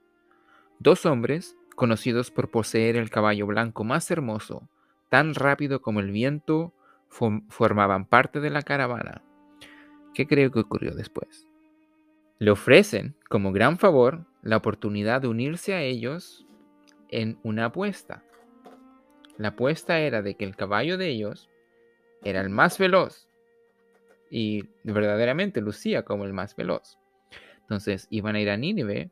Dos 0.80 1.06
hombres, 1.06 1.58
conocidos 1.76 2.32
por 2.32 2.52
poseer 2.52 2.96
el 2.96 3.10
caballo 3.10 3.48
blanco 3.48 3.84
más 3.84 4.10
hermoso, 4.12 4.70
tan 5.10 5.36
rápido 5.36 5.82
como 5.82 6.00
el 6.00 6.12
viento, 6.12 6.74
formaban 7.10 8.06
parte 8.06 8.40
de 8.40 8.50
la 8.50 8.62
caravana. 8.62 9.22
¿Qué 10.14 10.26
creo 10.26 10.52
que 10.52 10.62
ocurrió 10.62 10.96
después? 10.96 11.50
Le 12.40 12.52
ofrecen, 12.52 13.14
como 13.28 13.52
gran 13.52 13.78
favor, 13.78 14.26
la 14.42 14.56
oportunidad 14.56 15.20
de 15.20 15.28
unirse 15.28 15.74
a 15.74 15.82
ellos 15.82 16.48
en 17.10 17.38
una 17.44 17.66
apuesta. 17.66 18.24
La 19.38 19.50
apuesta 19.50 20.00
era 20.00 20.22
de 20.22 20.36
que 20.36 20.46
el 20.46 20.56
caballo 20.56 20.98
de 20.98 21.10
ellos 21.10 21.50
era 22.30 22.42
el 22.42 22.50
más 22.50 22.78
veloz 22.78 23.28
y 24.30 24.66
verdaderamente 24.84 25.62
lucía 25.62 26.04
como 26.04 26.26
el 26.26 26.34
más 26.34 26.56
veloz. 26.56 26.98
Entonces 27.62 28.08
iban 28.10 28.36
a 28.36 28.42
ir 28.42 28.50
a 28.50 28.58
Nínive 28.58 29.12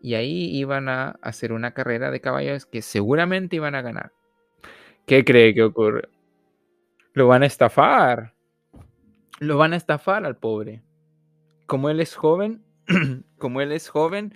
y 0.00 0.14
ahí 0.14 0.56
iban 0.56 0.88
a 0.88 1.16
hacer 1.22 1.52
una 1.52 1.72
carrera 1.72 2.10
de 2.10 2.20
caballos 2.20 2.66
que 2.66 2.82
seguramente 2.82 3.56
iban 3.56 3.74
a 3.74 3.82
ganar. 3.82 4.12
¿Qué 5.06 5.24
cree 5.24 5.54
que 5.54 5.62
ocurre? 5.62 6.08
Lo 7.14 7.26
van 7.28 7.42
a 7.42 7.46
estafar. 7.46 8.34
Lo 9.38 9.56
van 9.56 9.72
a 9.72 9.76
estafar 9.76 10.24
al 10.24 10.36
pobre. 10.36 10.82
Como 11.66 11.88
él 11.88 12.00
es 12.00 12.14
joven, 12.14 12.62
como 13.38 13.60
él 13.60 13.72
es 13.72 13.88
joven, 13.88 14.34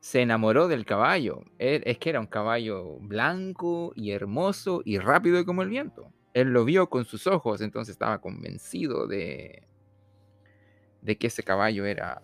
se 0.00 0.20
enamoró 0.20 0.68
del 0.68 0.84
caballo. 0.84 1.44
es 1.58 1.98
que 1.98 2.10
era 2.10 2.20
un 2.20 2.26
caballo 2.26 2.98
blanco 3.00 3.92
y 3.94 4.10
hermoso 4.10 4.82
y 4.84 4.98
rápido 4.98 5.44
como 5.44 5.62
el 5.62 5.68
viento. 5.68 6.12
Él 6.34 6.48
lo 6.48 6.64
vio 6.64 6.88
con 6.88 7.04
sus 7.04 7.26
ojos, 7.26 7.60
entonces 7.60 7.92
estaba 7.92 8.20
convencido 8.20 9.06
de, 9.06 9.66
de 11.02 11.18
que 11.18 11.26
ese 11.26 11.42
caballo 11.42 11.84
era 11.84 12.22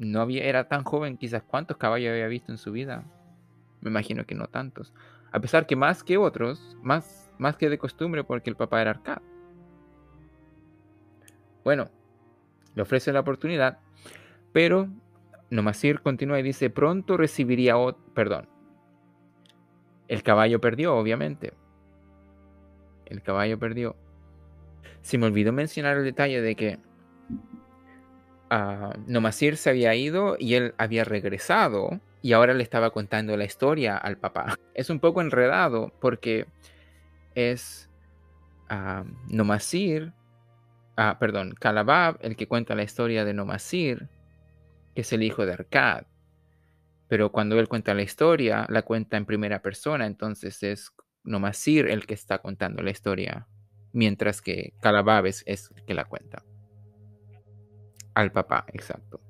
no 0.00 0.22
había, 0.22 0.44
era 0.44 0.66
tan 0.66 0.82
joven, 0.82 1.18
quizás 1.18 1.42
cuántos 1.42 1.76
caballos 1.76 2.10
había 2.10 2.26
visto 2.26 2.50
en 2.50 2.56
su 2.58 2.72
vida. 2.72 3.04
Me 3.82 3.90
imagino 3.90 4.24
que 4.24 4.34
no 4.34 4.46
tantos. 4.46 4.94
A 5.30 5.40
pesar 5.40 5.66
que 5.66 5.76
más 5.76 6.02
que 6.02 6.16
otros, 6.16 6.76
más, 6.82 7.30
más 7.38 7.56
que 7.56 7.68
de 7.68 7.76
costumbre, 7.76 8.24
porque 8.24 8.48
el 8.48 8.56
papá 8.56 8.80
era 8.80 8.92
Arcad. 8.92 9.20
Bueno, 11.62 11.90
le 12.74 12.82
ofrece 12.82 13.12
la 13.12 13.20
oportunidad, 13.20 13.78
pero 14.52 14.88
Nomasir 15.50 16.00
continúa 16.00 16.40
y 16.40 16.44
dice, 16.44 16.70
pronto 16.70 17.18
recibiría 17.18 17.74
perdón. 18.14 18.48
El 20.08 20.22
caballo 20.22 20.62
perdió, 20.62 20.96
obviamente. 20.96 21.52
El 23.10 23.22
caballo 23.22 23.58
perdió. 23.58 23.96
Se 25.02 25.18
me 25.18 25.26
olvidó 25.26 25.52
mencionar 25.52 25.98
el 25.98 26.04
detalle 26.04 26.40
de 26.40 26.54
que 26.54 26.78
uh, 28.50 28.92
Nomasir 29.06 29.56
se 29.56 29.70
había 29.70 29.94
ido 29.94 30.36
y 30.38 30.54
él 30.54 30.74
había 30.78 31.04
regresado 31.04 32.00
y 32.22 32.32
ahora 32.32 32.54
le 32.54 32.62
estaba 32.62 32.90
contando 32.90 33.36
la 33.36 33.44
historia 33.44 33.96
al 33.96 34.16
papá. 34.16 34.56
Es 34.74 34.88
un 34.88 35.00
poco 35.00 35.20
enredado 35.20 35.92
porque 36.00 36.46
es 37.34 37.90
uh, 38.70 39.04
Nomasir, 39.28 40.12
ah, 40.96 41.18
perdón, 41.18 41.54
Calabab 41.58 42.18
el 42.20 42.36
que 42.36 42.48
cuenta 42.48 42.74
la 42.74 42.82
historia 42.82 43.24
de 43.24 43.34
Nomasir, 43.34 44.08
que 44.94 45.02
es 45.02 45.12
el 45.12 45.22
hijo 45.22 45.44
de 45.44 45.52
Arcad. 45.52 46.04
Pero 47.08 47.32
cuando 47.32 47.58
él 47.58 47.68
cuenta 47.68 47.92
la 47.92 48.02
historia, 48.02 48.66
la 48.68 48.82
cuenta 48.82 49.16
en 49.16 49.26
primera 49.26 49.60
persona, 49.60 50.06
entonces 50.06 50.62
es 50.62 50.92
Nomasir 51.24 51.86
el 51.88 52.06
que 52.06 52.14
está 52.14 52.38
contando 52.38 52.82
la 52.82 52.90
historia, 52.90 53.46
mientras 53.92 54.40
que 54.42 54.72
Calabab 54.80 55.26
es 55.26 55.44
el 55.46 55.84
que 55.86 55.94
la 55.94 56.04
cuenta. 56.04 56.44
Al 58.14 58.32
papá, 58.32 58.64
exacto. 58.72 59.20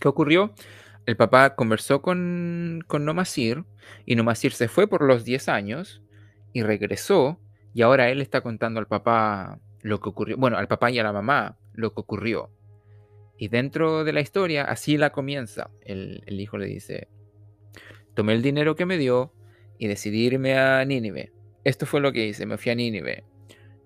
¿Qué 0.00 0.08
ocurrió? 0.08 0.54
El 1.06 1.16
papá 1.16 1.54
conversó 1.54 2.02
con, 2.02 2.84
con 2.86 3.04
Nomasir 3.04 3.64
y 4.04 4.16
Nomasir 4.16 4.52
se 4.52 4.68
fue 4.68 4.88
por 4.88 5.02
los 5.02 5.24
10 5.24 5.48
años 5.48 6.02
y 6.52 6.62
regresó 6.62 7.40
y 7.74 7.82
ahora 7.82 8.08
él 8.08 8.20
está 8.20 8.40
contando 8.40 8.80
al 8.80 8.88
papá 8.88 9.60
lo 9.82 10.00
que 10.00 10.08
ocurrió, 10.08 10.36
bueno, 10.36 10.56
al 10.56 10.66
papá 10.66 10.90
y 10.90 10.98
a 10.98 11.04
la 11.04 11.12
mamá 11.12 11.58
lo 11.74 11.94
que 11.94 12.00
ocurrió. 12.00 12.50
Y 13.38 13.48
dentro 13.48 14.02
de 14.02 14.12
la 14.12 14.20
historia, 14.20 14.64
así 14.64 14.96
la 14.96 15.10
comienza. 15.10 15.70
El, 15.82 16.22
el 16.26 16.40
hijo 16.40 16.56
le 16.58 16.66
dice, 16.66 17.08
tomé 18.14 18.32
el 18.32 18.42
dinero 18.42 18.74
que 18.74 18.86
me 18.86 18.98
dio 18.98 19.32
y 19.78 19.88
decidí 19.88 20.26
irme 20.26 20.58
a 20.58 20.84
Nínive. 20.84 21.32
Esto 21.64 21.86
fue 21.86 22.00
lo 22.00 22.12
que 22.12 22.26
hice, 22.26 22.46
me 22.46 22.58
fui 22.58 22.72
a 22.72 22.74
Nínive. 22.74 23.24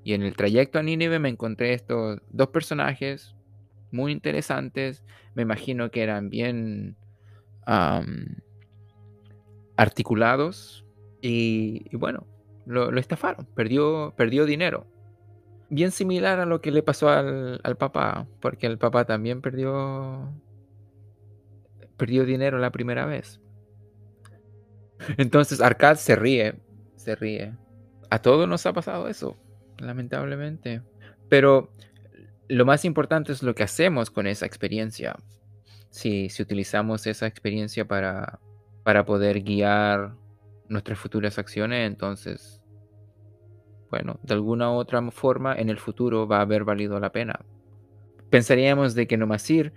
Y 0.05 0.15
en 0.15 0.23
el 0.23 0.37
trayecto 0.37 0.79
a 0.79 0.83
Nínive 0.83 1.19
me 1.19 1.29
encontré 1.29 1.75
estos 1.75 2.21
dos 2.31 2.49
personajes 2.49 3.35
muy 3.91 4.13
interesantes. 4.13 5.05
Me 5.35 5.43
imagino 5.43 5.91
que 5.91 6.03
eran 6.03 6.31
bien 6.31 6.97
articulados. 9.77 10.85
Y, 11.23 11.95
bueno, 11.97 12.27
lo, 12.67 12.97
estafaron. 12.99 13.47
Perdió, 13.55 14.15
perdió 14.17 14.47
dinero. 14.47 14.87
Bien 15.69 15.91
similar 15.91 16.41
a 16.41 16.47
lo 16.47 16.61
que 16.61 16.71
le 16.71 16.83
pasó 16.83 17.09
al, 17.11 17.61
al 17.63 17.77
papá. 17.77 18.27
Porque 18.41 18.67
el 18.67 18.79
papá 18.79 19.05
también 19.05 19.41
perdió. 19.41 20.33
Perdió 21.97 22.25
dinero 22.25 22.59
la 22.59 22.71
primera 22.71 23.05
vez. 23.05 23.41
Entonces 25.17 25.61
Arcad 25.61 25.97
se 25.97 26.17
ríe. 26.17 26.55
Se 26.97 27.15
ríe. 27.15 27.55
A 28.11 28.21
todos 28.21 28.49
nos 28.49 28.67
ha 28.67 28.73
pasado 28.73 29.09
eso. 29.09 29.37
Lamentablemente. 29.79 30.83
Pero 31.29 31.71
lo 32.49 32.67
más 32.67 32.85
importante 32.85 33.33
es 33.33 33.43
lo 33.43 33.55
que 33.55 33.63
hacemos 33.63 34.11
con 34.11 34.27
esa 34.27 34.47
experiencia. 34.47 35.17
Si, 35.91 36.29
si 36.29 36.43
utilizamos 36.43 37.07
esa 37.07 37.27
experiencia 37.27 37.87
para, 37.87 38.41
para 38.83 39.05
poder 39.05 39.43
guiar 39.43 40.15
nuestras 40.69 40.99
futuras 40.99 41.39
acciones, 41.39 41.87
entonces, 41.87 42.61
bueno, 43.91 44.19
de 44.23 44.35
alguna 44.35 44.71
otra 44.73 45.09
forma 45.11 45.55
en 45.55 45.69
el 45.69 45.79
futuro 45.79 46.27
va 46.27 46.39
a 46.39 46.43
haber 46.43 46.65
valido 46.65 46.99
la 47.01 47.13
pena. 47.13 47.41
Pensaríamos 48.31 48.95
de 48.95 49.07
que 49.07 49.17
Nomasir, 49.17 49.73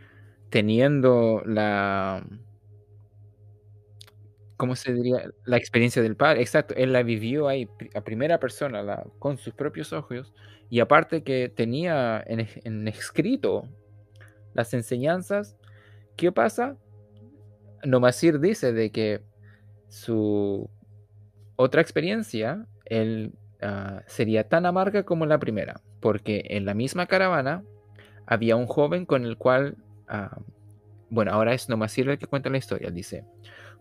teniendo 0.50 1.42
la, 1.46 2.24
¿cómo 4.58 4.76
se 4.76 4.94
diría? 4.94 5.30
La 5.46 5.58
experiencia 5.58 6.02
del 6.02 6.16
padre, 6.16 6.42
exacto, 6.42 6.74
él 6.76 6.94
la 6.94 7.04
vivió 7.04 7.48
ahí 7.48 7.68
a 7.96 8.02
primera 8.02 8.40
persona, 8.40 9.04
con 9.20 9.38
sus 9.38 9.54
propios 9.54 9.94
ojos, 9.94 10.34
y 10.70 10.80
aparte 10.80 11.24
que 11.24 11.50
tenía 11.50 12.24
en, 12.26 12.88
escrito 12.88 13.68
las 14.54 14.74
enseñanzas, 14.74 15.58
¿qué 16.16 16.32
pasa? 16.32 16.78
Nomasir 17.84 18.40
dice 18.40 18.72
de 18.72 18.92
que 18.92 19.22
su 19.90 20.70
otra 21.56 21.82
experiencia 21.82 22.66
él, 22.86 23.34
ah, 23.62 24.02
sería 24.08 24.48
tan 24.48 24.66
amarga 24.66 25.04
como 25.04 25.26
la 25.26 25.40
primera, 25.40 25.82
porque 26.00 26.44
en 26.50 26.66
la 26.66 26.74
misma 26.74 27.08
caravana 27.08 27.64
había 28.26 28.56
un 28.56 28.68
joven 28.68 29.06
con 29.06 29.26
el 29.26 29.38
cual, 29.38 29.78
ah, 30.08 30.38
bueno, 31.10 31.32
ahora 31.32 31.54
es 31.54 31.70
Nomasir 31.70 32.10
el 32.10 32.18
que 32.18 32.28
cuenta 32.28 32.50
la 32.50 32.58
historia, 32.58 32.90
dice, 32.90 33.26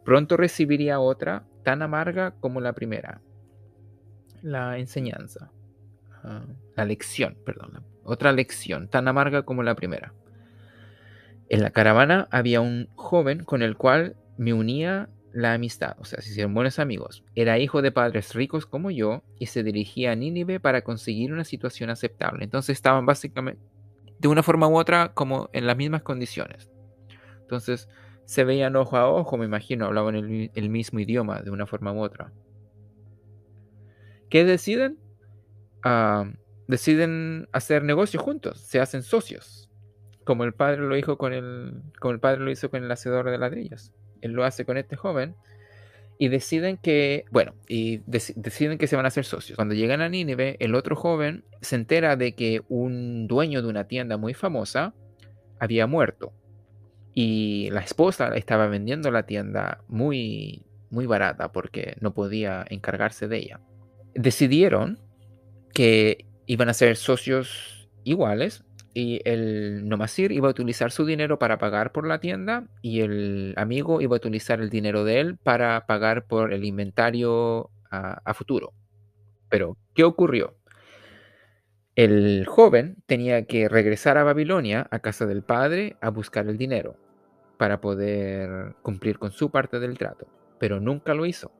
pronto 0.05 0.37
recibiría 0.37 1.01
otra 1.01 1.45
tan 1.63 1.83
amarga 1.83 2.33
como 2.41 2.61
la 2.61 2.73
primera, 2.73 3.21
la 4.43 4.79
enseñanza, 4.79 5.51
ah, 6.25 6.45
la 6.77 6.85
lección, 6.85 7.37
perdón, 7.45 7.85
otra 8.05 8.33
lección 8.33 8.89
tan 8.89 9.09
amarga 9.09 9.43
como 9.43 9.63
la 9.63 9.75
primera. 9.75 10.13
En 11.49 11.63
la 11.63 11.71
caravana 11.71 12.29
había 12.31 12.61
un 12.61 12.89
joven 12.95 13.45
con 13.45 13.63
el 13.63 13.77
cual 13.77 14.17
me 14.39 14.53
unía 14.53 15.09
la 15.33 15.55
amistad, 15.55 15.97
o 15.99 16.05
sea, 16.05 16.21
se 16.21 16.31
hicieron 16.31 16.55
buenos 16.55 16.79
amigos. 16.79 17.25
Era 17.35 17.59
hijo 17.59 17.83
de 17.83 17.93
padres 17.93 18.35
ricos 18.35 18.67
como 18.67 18.91
yo 18.91 19.23
y 19.39 19.47
se 19.47 19.63
dirigía 19.63 20.13
a 20.13 20.17
Nínive 20.17 20.61
para 20.61 20.83
conseguir 20.83 21.33
una 21.33 21.45
situación 21.45 21.91
aceptable. 21.91 22.45
Entonces 22.45 22.77
estaban 22.77 23.07
básicamente, 23.07 23.63
de 24.19 24.29
una 24.29 24.43
forma 24.43 24.69
u 24.69 24.77
otra, 24.77 25.13
como 25.15 25.49
en 25.53 25.67
las 25.67 25.77
mismas 25.77 26.03
condiciones. 26.03 26.71
Entonces 27.41 27.89
se 28.33 28.45
veían 28.45 28.77
ojo 28.77 28.97
a 28.97 29.11
ojo, 29.11 29.37
me 29.37 29.45
imagino, 29.45 29.85
hablaban 29.85 30.15
el, 30.17 30.71
mismo 30.71 31.01
idioma 31.01 31.43
de 31.43 31.51
una 31.51 31.67
forma 31.67 31.93
u 31.93 32.01
otra. 32.01 32.33
¿Qué 34.31 34.45
deciden? 34.45 34.99
Ah, 35.83 36.31
deciden 36.67 37.47
hacer 37.53 37.85
negocios 37.85 38.23
juntos, 38.23 38.59
se 38.61 38.81
hacen 38.81 39.03
socios, 39.03 39.69
como 40.25 40.45
el 40.45 40.55
padre 40.55 40.79
lo 40.81 40.97
hizo 40.97 41.19
con 41.19 41.35
el, 41.35 41.83
como 42.01 42.15
el 42.15 42.21
padre 42.21 42.41
lo 42.41 42.51
hizo 42.51 42.71
con 42.71 42.83
el 42.83 42.91
hacedor 42.91 43.31
de 43.31 43.37
ladrillos 43.37 43.93
él 44.23 44.33
lo 44.33 44.45
hace 44.45 44.65
con 44.65 44.79
este 44.79 44.97
joven, 44.97 45.35
y 46.17 46.29
deciden 46.29 46.79
que, 46.79 47.25
bueno, 47.31 47.55
y 47.69 48.01
deciden 48.07 48.79
que 48.79 48.87
se 48.87 48.97
van 48.97 49.05
a 49.05 49.09
hacer 49.09 49.25
socios. 49.25 49.57
Cuando 49.57 49.75
llegan 49.75 50.01
a 50.01 50.09
Nínive, 50.09 50.57
el 50.61 50.75
otro 50.75 50.95
joven 50.95 51.45
se 51.61 51.75
entera 51.75 52.17
de 52.17 52.35
que 52.35 52.63
un 52.69 53.27
dueño 53.27 53.61
de 53.61 53.69
una 53.69 53.89
tienda 53.89 54.17
muy 54.17 54.33
famosa 54.33 54.95
había 55.59 55.87
muerto. 55.87 56.33
Y 57.15 57.69
la 57.71 57.81
esposa 57.81 58.35
estaba 58.37 58.67
vendiendo 58.69 59.11
la 59.11 59.25
tienda 59.25 59.83
muy, 59.89 60.65
muy 60.91 61.07
barata 61.07 61.53
porque 61.53 61.97
no 62.01 62.15
podía 62.15 62.65
encargarse 62.69 63.29
de 63.29 63.39
ella. 63.39 63.61
Decidieron 64.15 64.99
que 65.75 66.27
iban 66.47 66.69
a 66.69 66.75
ser 66.75 66.97
socios 66.97 67.89
iguales 68.05 68.65
y 68.95 69.21
el 69.25 69.89
Nomasir 69.89 70.33
iba 70.33 70.49
a 70.49 70.51
utilizar 70.51 70.91
su 70.91 71.07
dinero 71.07 71.39
para 71.39 71.59
pagar 71.59 71.93
por 71.93 72.07
la 72.07 72.21
tienda 72.21 72.67
y 72.83 73.01
el 73.01 73.55
amigo 73.57 74.01
iba 74.01 74.17
a 74.17 74.19
utilizar 74.19 74.61
el 74.61 74.69
dinero 74.69 75.05
de 75.05 75.21
él 75.21 75.39
para 75.39 75.87
pagar 75.87 76.27
por 76.27 76.53
el 76.53 76.65
inventario 76.65 77.71
a, 77.91 78.33
futuro. 78.35 78.73
Pero, 79.51 79.77
¿qué 79.95 80.05
ocurrió? 80.05 80.57
El 81.95 82.47
joven 82.47 82.97
tenía 83.05 83.45
que 83.45 83.69
regresar 83.69 84.17
a 84.17 84.25
Babilonia, 84.25 84.89
a 84.91 85.01
casa 85.01 85.27
del 85.27 85.43
padre, 85.43 85.97
a 86.01 86.09
buscar 86.09 86.47
el 86.47 86.57
dinero 86.57 86.97
para 87.59 87.83
poder 87.83 88.75
cumplir 88.81 89.19
con 89.19 89.31
su 89.31 89.51
parte 89.51 89.79
del 89.79 89.99
trato, 89.99 90.27
pero 90.59 90.81
nunca 90.81 91.13
lo 91.13 91.27
hizo. 91.27 91.53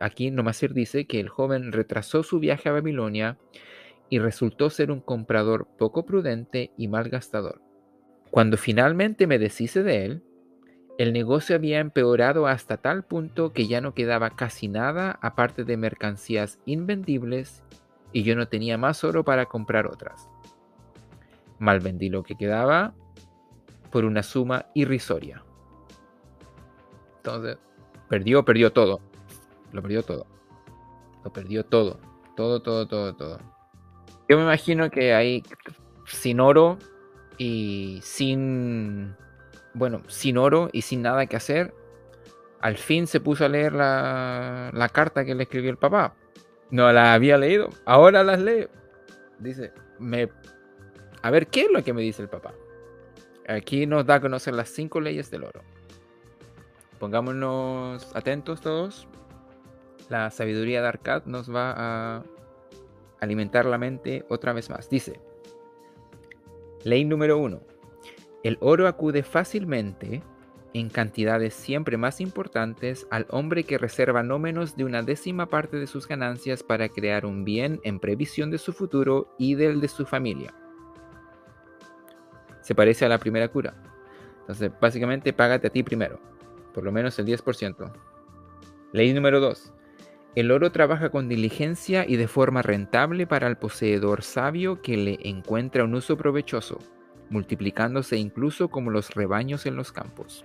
Aquí 0.00 0.30
Nomasir 0.30 0.72
dice 0.72 1.06
que 1.06 1.20
el 1.20 1.28
joven 1.28 1.70
retrasó 1.72 2.22
su 2.22 2.38
viaje 2.38 2.70
a 2.70 2.72
Babilonia 2.72 3.36
y 4.08 4.20
resultó 4.20 4.70
ser 4.70 4.90
un 4.90 5.00
comprador 5.00 5.68
poco 5.78 6.06
prudente 6.06 6.70
y 6.78 6.88
mal 6.88 7.10
gastador. 7.10 7.60
Cuando 8.30 8.56
finalmente 8.56 9.26
me 9.26 9.38
deshice 9.38 9.82
de 9.82 10.06
él, 10.06 10.22
el 10.96 11.12
negocio 11.12 11.56
había 11.56 11.80
empeorado 11.80 12.46
hasta 12.46 12.78
tal 12.78 13.04
punto 13.04 13.52
que 13.52 13.66
ya 13.66 13.82
no 13.82 13.92
quedaba 13.92 14.30
casi 14.30 14.68
nada 14.68 15.18
aparte 15.20 15.64
de 15.64 15.76
mercancías 15.76 16.58
invendibles 16.64 17.62
y 18.12 18.22
yo 18.22 18.36
no 18.36 18.46
tenía 18.48 18.78
más 18.78 19.02
oro 19.04 19.24
para 19.24 19.46
comprar 19.46 19.86
otras. 19.86 20.28
Mal 21.58 21.80
vendí 21.80 22.08
lo 22.08 22.22
que 22.22 22.36
quedaba 22.36 22.94
por 23.90 24.04
una 24.04 24.22
suma 24.22 24.66
irrisoria. 24.74 25.44
Entonces, 27.18 27.58
perdió, 28.08 28.44
perdió 28.44 28.72
todo. 28.72 29.00
Lo 29.72 29.82
perdió 29.82 30.02
todo. 30.02 30.26
Lo 31.24 31.32
perdió 31.32 31.64
todo. 31.64 32.00
Todo, 32.36 32.62
todo, 32.62 32.88
todo, 32.88 33.14
todo. 33.14 33.38
Yo 34.28 34.36
me 34.36 34.42
imagino 34.42 34.90
que 34.90 35.14
ahí, 35.14 35.42
sin 36.06 36.40
oro 36.40 36.78
y 37.38 38.00
sin. 38.02 39.14
Bueno, 39.74 40.02
sin 40.08 40.38
oro 40.38 40.68
y 40.72 40.82
sin 40.82 41.02
nada 41.02 41.26
que 41.26 41.36
hacer, 41.36 41.74
al 42.60 42.76
fin 42.76 43.06
se 43.06 43.20
puso 43.20 43.44
a 43.44 43.48
leer 43.48 43.72
la, 43.72 44.70
la 44.72 44.88
carta 44.88 45.24
que 45.24 45.34
le 45.34 45.44
escribió 45.44 45.70
el 45.70 45.78
papá. 45.78 46.14
No 46.72 46.90
la 46.90 47.12
había 47.12 47.36
leído, 47.36 47.68
ahora 47.84 48.24
las 48.24 48.40
leo. 48.40 48.68
Dice, 49.38 49.72
me. 49.98 50.30
A 51.20 51.30
ver, 51.30 51.46
¿qué 51.48 51.66
es 51.66 51.70
lo 51.70 51.84
que 51.84 51.92
me 51.92 52.00
dice 52.00 52.22
el 52.22 52.30
papá? 52.30 52.54
Aquí 53.46 53.86
nos 53.86 54.06
da 54.06 54.14
a 54.14 54.20
conocer 54.20 54.54
las 54.54 54.70
cinco 54.70 54.98
leyes 54.98 55.30
del 55.30 55.44
oro. 55.44 55.60
Pongámonos 56.98 58.16
atentos 58.16 58.62
todos. 58.62 59.06
La 60.08 60.30
sabiduría 60.30 60.80
de 60.80 60.88
Arcad 60.88 61.24
nos 61.26 61.54
va 61.54 61.74
a 61.76 62.22
alimentar 63.20 63.66
la 63.66 63.76
mente 63.76 64.24
otra 64.30 64.54
vez 64.54 64.70
más. 64.70 64.88
Dice, 64.88 65.20
ley 66.84 67.04
número 67.04 67.36
uno, 67.36 67.60
el 68.42 68.56
oro 68.60 68.88
acude 68.88 69.22
fácilmente, 69.22 70.22
en 70.74 70.88
cantidades 70.88 71.54
siempre 71.54 71.96
más 71.96 72.20
importantes, 72.20 73.06
al 73.10 73.26
hombre 73.30 73.64
que 73.64 73.78
reserva 73.78 74.22
no 74.22 74.38
menos 74.38 74.76
de 74.76 74.84
una 74.84 75.02
décima 75.02 75.46
parte 75.46 75.76
de 75.76 75.86
sus 75.86 76.08
ganancias 76.08 76.62
para 76.62 76.88
crear 76.88 77.26
un 77.26 77.44
bien 77.44 77.80
en 77.84 78.00
previsión 78.00 78.50
de 78.50 78.58
su 78.58 78.72
futuro 78.72 79.34
y 79.38 79.54
del 79.54 79.80
de 79.80 79.88
su 79.88 80.06
familia. 80.06 80.54
Se 82.62 82.74
parece 82.74 83.04
a 83.04 83.08
la 83.08 83.18
primera 83.18 83.48
cura. 83.48 83.74
Entonces, 84.40 84.70
básicamente, 84.80 85.32
págate 85.32 85.66
a 85.66 85.70
ti 85.70 85.82
primero, 85.82 86.20
por 86.72 86.84
lo 86.84 86.92
menos 86.92 87.18
el 87.18 87.26
10%. 87.26 87.92
Ley 88.92 89.12
número 89.12 89.40
2. 89.40 89.72
El 90.34 90.50
oro 90.50 90.72
trabaja 90.72 91.10
con 91.10 91.28
diligencia 91.28 92.06
y 92.08 92.16
de 92.16 92.26
forma 92.26 92.62
rentable 92.62 93.26
para 93.26 93.48
el 93.48 93.56
poseedor 93.56 94.22
sabio 94.22 94.80
que 94.80 94.96
le 94.96 95.18
encuentra 95.28 95.84
un 95.84 95.94
uso 95.94 96.16
provechoso, 96.16 96.78
multiplicándose 97.32 98.16
incluso 98.16 98.68
como 98.68 98.90
los 98.90 99.10
rebaños 99.14 99.66
en 99.66 99.76
los 99.76 99.90
campos. 99.90 100.44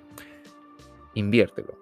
Inviértelo. 1.14 1.78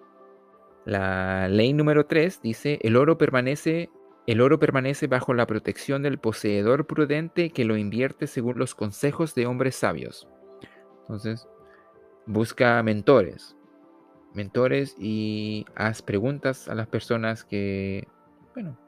La 0.85 1.47
ley 1.47 1.73
número 1.73 2.05
3 2.05 2.41
dice, 2.41 2.79
el 2.81 2.95
oro 2.95 3.17
permanece 3.17 3.89
el 4.27 4.41
oro 4.41 4.57
permanece 4.57 5.05
bajo 5.05 5.35
la 5.35 5.45
protección 5.45 6.01
del 6.01 6.17
poseedor 6.17 6.87
prudente 6.87 7.51
que 7.51 7.63
lo 7.63 7.77
invierte 7.77 8.25
según 8.25 8.57
los 8.57 8.73
consejos 8.73 9.35
de 9.35 9.45
hombres 9.45 9.75
sabios. 9.75 10.27
Entonces, 11.01 11.47
busca 12.25 12.81
mentores, 12.81 13.55
mentores 14.33 14.95
y 14.97 15.65
haz 15.75 16.01
preguntas 16.01 16.67
a 16.67 16.73
las 16.73 16.87
personas 16.87 17.43
que, 17.43 18.07
bueno, 18.55 18.79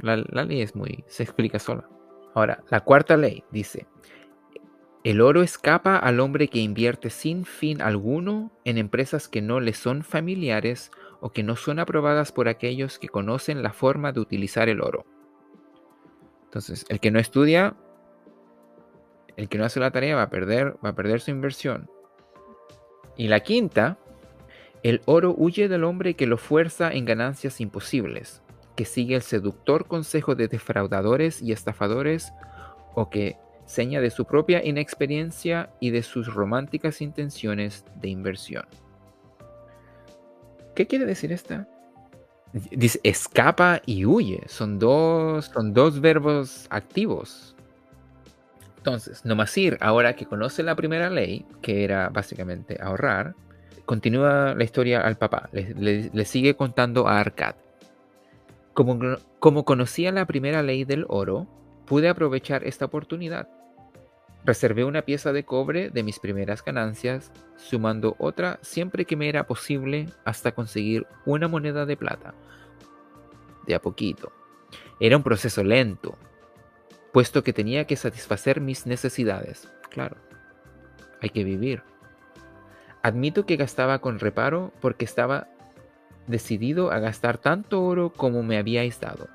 la, 0.00 0.16
ley 0.16 0.62
es 0.62 0.74
muy, 0.74 1.04
se 1.06 1.22
explica 1.22 1.60
sola. 1.60 1.88
Ahora, 2.34 2.64
la 2.70 2.80
cuarta 2.80 3.16
ley 3.16 3.44
dice, 3.52 3.86
el 5.04 5.20
oro 5.20 5.42
escapa 5.42 5.96
al 5.96 6.18
hombre 6.18 6.48
que 6.48 6.60
invierte 6.60 7.10
sin 7.10 7.44
fin 7.44 7.82
alguno 7.82 8.50
en 8.64 8.78
empresas 8.78 9.28
que 9.28 9.42
no 9.42 9.60
le 9.60 9.74
son 9.74 10.02
familiares 10.02 10.90
o 11.20 11.30
que 11.30 11.42
no 11.42 11.56
son 11.56 11.78
aprobadas 11.78 12.32
por 12.32 12.48
aquellos 12.48 12.98
que 12.98 13.08
conocen 13.08 13.62
la 13.62 13.74
forma 13.74 14.12
de 14.12 14.20
utilizar 14.20 14.70
el 14.70 14.80
oro. 14.80 15.04
Entonces, 16.46 16.86
el 16.88 17.00
que 17.00 17.10
no 17.10 17.18
estudia, 17.18 17.76
el 19.36 19.48
que 19.50 19.58
no 19.58 19.64
hace 19.64 19.78
la 19.78 19.90
tarea 19.90 20.16
va 20.16 20.22
a 20.22 20.30
perder, 20.30 20.76
va 20.84 20.90
a 20.90 20.94
perder 20.94 21.20
su 21.20 21.30
inversión. 21.30 21.90
Y 23.16 23.28
la 23.28 23.40
quinta 23.40 23.98
el 24.84 25.00
oro 25.06 25.34
huye 25.36 25.66
del 25.68 25.82
hombre 25.82 26.14
que 26.14 26.26
lo 26.26 26.36
fuerza 26.36 26.92
en 26.92 27.06
ganancias 27.06 27.60
imposibles, 27.62 28.42
que 28.76 28.84
sigue 28.84 29.16
el 29.16 29.22
seductor 29.22 29.86
consejo 29.86 30.34
de 30.34 30.46
defraudadores 30.46 31.40
y 31.40 31.52
estafadores, 31.52 32.32
o 32.94 33.08
que 33.08 33.38
seña 33.66 34.00
de 34.00 34.10
su 34.10 34.24
propia 34.24 34.64
inexperiencia 34.64 35.70
y 35.80 35.90
de 35.90 36.02
sus 36.02 36.32
románticas 36.32 37.00
intenciones 37.00 37.84
de 38.00 38.08
inversión. 38.08 38.64
¿Qué 40.74 40.86
quiere 40.86 41.06
decir 41.06 41.32
esta? 41.32 41.68
Dice 42.52 43.00
escapa 43.02 43.80
y 43.86 44.04
huye. 44.04 44.42
Son 44.46 44.78
dos, 44.78 45.46
son 45.46 45.72
dos 45.72 46.00
verbos 46.00 46.66
activos. 46.70 47.54
Entonces, 48.78 49.24
Nomasir, 49.24 49.78
ahora 49.80 50.14
que 50.14 50.26
conoce 50.26 50.62
la 50.62 50.76
primera 50.76 51.08
ley, 51.08 51.46
que 51.62 51.84
era 51.84 52.10
básicamente 52.10 52.78
ahorrar, 52.82 53.34
continúa 53.86 54.54
la 54.54 54.64
historia 54.64 55.00
al 55.00 55.16
papá, 55.16 55.48
le, 55.52 56.24
sigue 56.24 56.54
contando 56.54 57.08
a 57.08 57.18
Arcad. 57.18 57.54
Como, 58.74 59.16
como 59.38 59.64
conocía 59.64 60.12
la 60.12 60.26
primera 60.26 60.62
ley 60.62 60.84
del 60.84 61.06
oro, 61.08 61.46
pude 61.86 62.08
aprovechar 62.08 62.64
esta 62.64 62.84
oportunidad. 62.84 63.48
Reservé 64.44 64.84
una 64.84 65.02
pieza 65.02 65.32
de 65.32 65.44
cobre 65.44 65.88
de 65.90 66.02
mis 66.02 66.18
primeras 66.18 66.62
ganancias, 66.62 67.32
sumando 67.56 68.14
otra 68.18 68.58
siempre 68.60 69.06
que 69.06 69.16
me 69.16 69.28
era 69.28 69.46
posible 69.46 70.08
hasta 70.24 70.52
conseguir 70.52 71.06
una 71.24 71.48
moneda 71.48 71.86
de 71.86 71.96
plata. 71.96 72.34
De 73.66 73.74
a 73.74 73.80
poquito. 73.80 74.32
Era 75.00 75.16
un 75.16 75.22
proceso 75.22 75.64
lento, 75.64 76.18
puesto 77.12 77.42
que 77.42 77.52
tenía 77.52 77.86
que 77.86 77.96
satisfacer 77.96 78.60
mis 78.60 78.86
necesidades. 78.86 79.68
Claro, 79.90 80.16
hay 81.22 81.30
que 81.30 81.44
vivir. 81.44 81.82
Admito 83.02 83.46
que 83.46 83.56
gastaba 83.56 84.00
con 84.00 84.18
reparo 84.18 84.72
porque 84.80 85.04
estaba 85.04 85.48
decidido 86.26 86.90
a 86.90 86.98
gastar 86.98 87.38
tanto 87.38 87.82
oro 87.82 88.12
como 88.12 88.42
me 88.42 88.58
habíais 88.58 89.00
dado, 89.00 89.28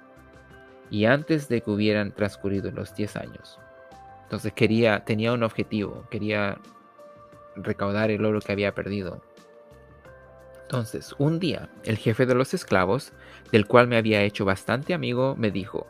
y 0.89 1.06
antes 1.06 1.47
de 1.49 1.62
que 1.62 1.71
hubieran 1.71 2.12
transcurrido 2.12 2.71
los 2.71 2.95
10 2.95 3.15
años. 3.17 3.60
Entonces 4.23 4.54
quería, 4.54 5.04
tenía 5.06 5.34
un 5.34 5.43
objetivo, 5.43 6.06
quería 6.10 6.60
recaudar 7.56 8.12
el 8.12 8.25
oro 8.25 8.39
que 8.41 8.52
había 8.52 8.73
perdido. 8.73 9.21
Entonces, 10.62 11.15
un 11.17 11.39
día, 11.39 11.69
el 11.84 11.97
jefe 11.97 12.28
de 12.28 12.36
los 12.36 12.54
esclavos, 12.54 13.12
del 13.52 13.65
cual 13.65 13.88
me 13.88 13.97
había 13.97 14.21
hecho 14.21 14.45
bastante 14.45 14.93
amigo, 14.93 15.36
me 15.36 15.49
dijo, 15.49 15.88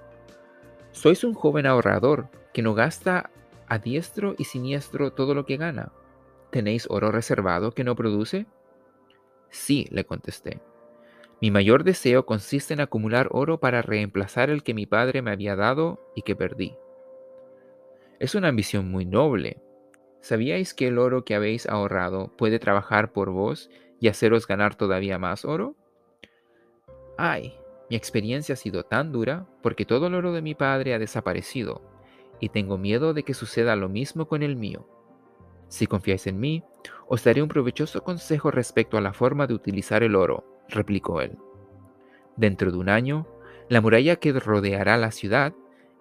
Sois 0.91 1.23
un 1.23 1.33
joven 1.33 1.65
ahorrador 1.65 2.29
que 2.53 2.61
no 2.61 2.73
gasta 2.73 3.29
a 3.67 3.77
diestro 3.77 4.35
y 4.37 4.45
siniestro 4.45 5.11
todo 5.11 5.35
lo 5.35 5.45
que 5.45 5.57
gana. 5.57 5.91
¿Tenéis 6.49 6.87
oro 6.89 7.11
reservado 7.11 7.71
que 7.73 7.83
no 7.83 7.95
produce? 7.95 8.47
Sí, 9.49 9.87
le 9.91 10.05
contesté. 10.05 10.61
Mi 11.41 11.51
mayor 11.51 11.83
deseo 11.83 12.25
consiste 12.25 12.73
en 12.73 12.81
acumular 12.81 13.29
oro 13.31 13.59
para 13.59 13.81
reemplazar 13.81 14.49
el 14.49 14.61
que 14.61 14.73
mi 14.73 14.85
padre 14.85 15.21
me 15.21 15.31
había 15.31 15.55
dado 15.55 16.11
y 16.15 16.23
que 16.23 16.35
perdí. 16.35 16.75
Es 18.19 18.35
una 18.35 18.49
ambición 18.49 18.91
muy 18.91 19.05
noble. 19.05 19.61
¿Sabíais 20.19 20.73
que 20.73 20.87
el 20.87 20.97
oro 20.97 21.23
que 21.23 21.35
habéis 21.35 21.65
ahorrado 21.65 22.35
puede 22.35 22.59
trabajar 22.59 23.13
por 23.13 23.29
vos 23.29 23.69
y 24.01 24.09
haceros 24.09 24.47
ganar 24.47 24.75
todavía 24.75 25.17
más 25.17 25.45
oro? 25.45 25.75
Ay, 27.17 27.53
mi 27.89 27.95
experiencia 27.95 28.53
ha 28.53 28.57
sido 28.57 28.83
tan 28.83 29.13
dura 29.13 29.47
porque 29.63 29.85
todo 29.85 30.07
el 30.07 30.15
oro 30.15 30.33
de 30.33 30.41
mi 30.41 30.55
padre 30.55 30.93
ha 30.93 30.99
desaparecido 30.99 31.81
y 32.41 32.49
tengo 32.49 32.77
miedo 32.77 33.13
de 33.13 33.23
que 33.23 33.33
suceda 33.33 33.77
lo 33.77 33.87
mismo 33.87 34.27
con 34.27 34.43
el 34.43 34.57
mío. 34.57 34.87
Si 35.69 35.87
confiáis 35.87 36.27
en 36.27 36.39
mí, 36.39 36.63
os 37.07 37.23
daré 37.23 37.41
un 37.41 37.49
provechoso 37.49 38.03
consejo 38.03 38.51
respecto 38.51 38.97
a 38.97 39.01
la 39.01 39.13
forma 39.13 39.47
de 39.47 39.53
utilizar 39.53 40.03
el 40.03 40.15
oro, 40.15 40.48
replicó 40.69 41.21
él. 41.21 41.37
Dentro 42.37 42.71
de 42.71 42.77
un 42.77 42.89
año, 42.89 43.27
la 43.69 43.81
muralla 43.81 44.15
que 44.15 44.31
rodeará 44.33 44.97
la 44.97 45.11
ciudad 45.11 45.53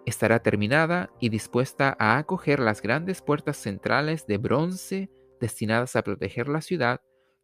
estará 0.07 0.41
terminada 0.43 1.11
y 1.21 1.29
dispuesta 1.29 1.97
a 1.99 2.17
acoger 2.19 2.61
las 2.61 2.81
grandes 2.81 3.21
puertas 3.21 3.57
centrales 3.57 4.27
de 4.27 4.39
bronce 4.39 5.11
destinadas 5.41 5.97
a 5.97 6.03
proteger 6.03 6.49
la 6.49 6.61
ciudad 6.61 7.03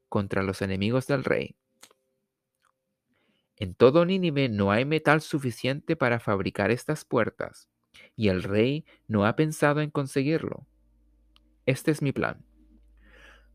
contra 0.08 0.42
los 0.42 0.62
enemigos 0.62 1.06
del 1.06 1.24
rey. 1.24 1.56
En 3.56 3.74
todo 3.74 4.04
Nínive 4.04 4.48
no 4.48 4.72
hay 4.72 4.84
metal 4.84 5.20
suficiente 5.20 5.96
para 5.96 6.20
fabricar 6.20 6.70
estas 6.70 7.04
puertas, 7.04 7.68
y 8.16 8.28
el 8.28 8.42
rey 8.42 8.84
no 9.06 9.26
ha 9.26 9.36
pensado 9.36 9.80
en 9.80 9.90
conseguirlo. 9.90 10.66
Este 11.66 11.90
es 11.90 12.02
mi 12.02 12.12
plan. 12.12 12.44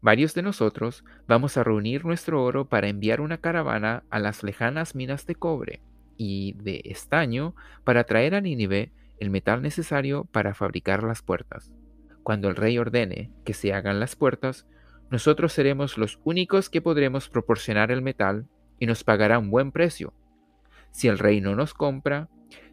Varios 0.01 0.33
de 0.33 0.41
nosotros 0.41 1.03
vamos 1.27 1.57
a 1.57 1.63
reunir 1.63 2.05
nuestro 2.05 2.43
oro 2.43 2.69
para 2.69 2.87
enviar 2.87 3.19
una 3.19 3.39
caravana 3.39 4.03
a 4.09 4.19
las 4.19 4.43
lejanas 4.43 4.95
minas 4.95 5.25
de 5.25 5.35
cobre 5.35 5.81
y 6.15 6.53
de 6.53 6.81
estaño 6.85 7.53
para 7.83 8.05
traer 8.05 8.33
a 8.33 8.41
Nínive 8.41 8.91
el 9.19 9.29
metal 9.29 9.61
necesario 9.61 10.25
para 10.31 10.53
fabricar 10.53 11.03
las 11.03 11.21
puertas. 11.21 11.73
Cuando 12.23 12.47
el 12.47 12.55
rey 12.55 12.77
ordene 12.77 13.31
que 13.43 13.53
se 13.53 13.73
hagan 13.73 13.99
las 13.99 14.15
puertas, 14.15 14.67
nosotros 15.09 15.51
seremos 15.51 15.97
los 15.97 16.19
únicos 16.23 16.69
que 16.69 16.81
podremos 16.81 17.27
proporcionar 17.27 17.91
el 17.91 18.01
metal 18.01 18.47
y 18.79 18.85
nos 18.85 19.03
pagará 19.03 19.37
un 19.37 19.49
buen 19.49 19.71
precio. 19.73 20.13
Si 20.91 21.09
el 21.09 21.19
rey 21.19 21.41
no 21.41 21.55
nos 21.55 21.73
compra, 21.73 22.29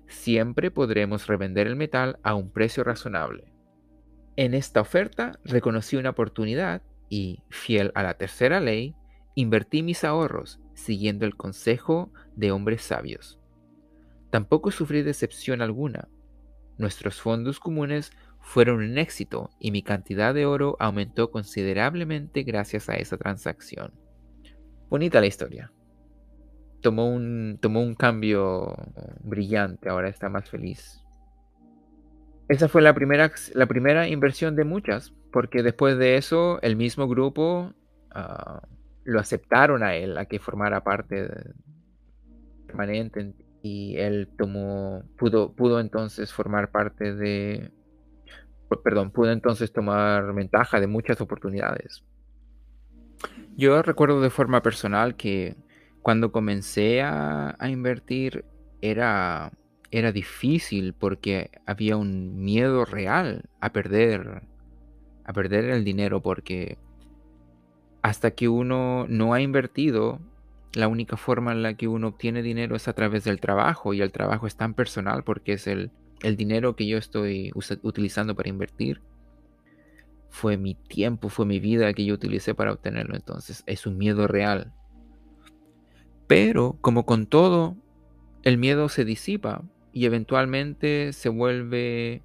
siempre 0.07 0.71
podremos 0.71 1.27
revender 1.27 1.67
el 1.67 1.75
metal 1.75 2.21
a 2.23 2.35
un 2.35 2.53
precio 2.53 2.85
razonable. 2.85 3.53
En 4.37 4.55
esta 4.55 4.81
oferta 4.81 5.41
reconocí 5.45 5.97
una 5.97 6.11
oportunidad 6.11 6.83
y, 7.09 7.43
fiel 7.49 7.93
a 7.95 8.03
la 8.03 8.15
tercera 8.15 8.61
ley, 8.61 8.95
invertí 9.35 9.83
mis 9.83 10.05
ahorros 10.05 10.61
siguiendo 10.75 11.27
el 11.27 11.37
consejo 11.37 12.13
de 12.35 12.53
hombres 12.53 12.83
sabios. 12.83 13.39
Tampoco 14.31 14.71
sufrí 14.71 15.03
decepción 15.03 15.63
alguna. 15.63 16.09
Nuestros 16.79 17.21
fondos 17.21 17.61
comunes 17.61 18.13
fueron 18.41 18.83
un 18.83 18.99
éxito 18.99 19.51
y 19.59 19.71
mi 19.71 19.83
cantidad 19.83 20.35
de 20.35 20.47
oro 20.47 20.77
aumentó 20.79 21.31
considerablemente 21.31 22.43
gracias 22.43 22.89
a 22.89 22.97
esa 22.97 23.17
transacción. 23.17 23.93
Bonita 24.89 25.21
la 25.21 25.27
historia 25.27 25.73
tomó 26.87 27.09
un, 27.09 27.59
tomó 27.61 27.81
un 27.81 27.97
cambio 27.97 28.73
brillante, 29.25 29.89
ahora 29.89 30.09
está 30.09 30.29
más 30.29 30.49
feliz. 30.49 31.03
Esa 32.49 32.69
fue 32.69 32.83
la 32.83 32.95
primera, 32.95 33.31
la 33.55 33.67
primera 33.67 34.09
inversión 34.09 34.55
de 34.57 34.65
muchas, 34.65 35.13
porque 35.33 35.63
después 35.63 35.99
de 35.99 36.17
eso 36.17 36.61
el 36.63 36.77
mismo 36.77 37.09
grupo 37.09 37.73
ah, 38.13 38.63
lo 39.05 39.21
aceptaron 39.21 39.83
a 39.83 39.95
él, 39.95 40.17
a 40.19 40.27
que 40.27 40.39
formara 40.39 40.85
parte 40.85 41.29
permanente 42.67 43.35
y 43.63 43.97
él 43.97 44.29
tomó, 44.39 45.03
pudo, 45.19 45.55
pudo 45.55 45.81
entonces 45.81 46.33
formar 46.33 46.71
parte 46.71 47.15
de, 47.15 47.73
perdón, 48.85 49.11
pudo 49.11 49.33
entonces 49.33 49.73
tomar 49.73 50.33
ventaja 50.35 50.81
de 50.81 50.87
muchas 50.87 51.21
oportunidades. 51.21 52.05
Yo 53.57 53.83
recuerdo 53.83 54.21
de 54.21 54.31
forma 54.31 54.63
personal 54.63 55.17
que 55.17 55.57
cuando 56.03 56.31
comencé 56.31 57.03
a, 57.03 57.57
invertir 57.69 58.45
era, 58.81 59.51
era 59.91 60.13
difícil 60.13 60.93
porque 60.93 61.51
había 61.67 61.97
un 61.97 62.43
miedo 62.45 62.85
real 62.85 63.45
a 63.61 63.73
perder, 63.73 64.43
a 65.25 65.33
perder 65.33 65.67
el 65.67 65.85
dinero 65.85 66.23
porque 66.23 66.79
hasta 68.03 68.33
que 68.33 68.49
uno 68.49 69.07
no 69.09 69.35
ha 69.35 69.41
invertido, 69.41 70.21
la 70.75 70.89
única 70.89 71.17
forma 71.17 71.53
en 71.53 71.63
la 71.63 71.75
que 71.75 71.89
uno 71.89 72.09
obtiene 72.09 72.43
dinero 72.43 72.77
es 72.77 72.87
a 72.89 72.93
través 72.93 73.25
del 73.25 73.41
trabajo 73.41 73.95
y 73.95 74.01
el 74.01 74.13
trabajo 74.13 74.47
es 74.47 74.57
tan 74.57 74.75
personal 74.75 75.25
porque 75.25 75.55
es 75.55 75.67
el, 75.67 75.91
el 76.23 76.37
dinero 76.37 76.77
que 76.77 76.87
yo 76.87 76.99
estoy 76.99 77.53
utilizando 77.83 78.35
para 78.35 78.49
invertir. 78.49 79.01
Fue 80.29 80.57
mi 80.59 80.75
tiempo, 80.75 81.31
fue 81.31 81.47
mi 81.47 81.61
vida 81.61 81.93
que 81.95 82.05
yo 82.05 82.15
utilicé 82.15 82.55
para 82.55 82.73
obtenerlo. 82.73 83.17
Entonces 83.17 83.63
es 83.67 83.87
un 83.87 83.97
miedo 83.97 84.27
real. 84.27 84.73
Pero, 86.27 86.77
como 86.81 87.07
con 87.07 87.27
todo, 87.27 87.77
el 88.43 88.59
miedo 88.59 88.89
se 88.89 89.05
disipa 89.05 89.63
y 89.97 90.05
eventualmente 90.05 91.15
se 91.15 91.31
vuelve 91.31 92.21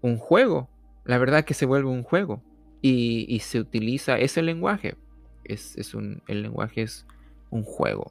un 0.00 0.16
juego. 0.16 0.68
La 1.04 1.16
verdad 1.16 1.44
que 1.44 1.54
se 1.54 1.64
vuelve 1.64 1.88
un 1.88 2.02
juego. 2.02 2.42
Y, 2.82 3.38
se 3.38 3.60
utiliza 3.60 4.18
ese 4.18 4.42
lenguaje. 4.42 4.96
Es, 5.44 5.78
es 5.78 5.94
un, 5.94 6.24
el 6.26 6.42
lenguaje 6.42 6.82
es 6.82 7.06
un 7.50 7.62
juego. 7.62 8.10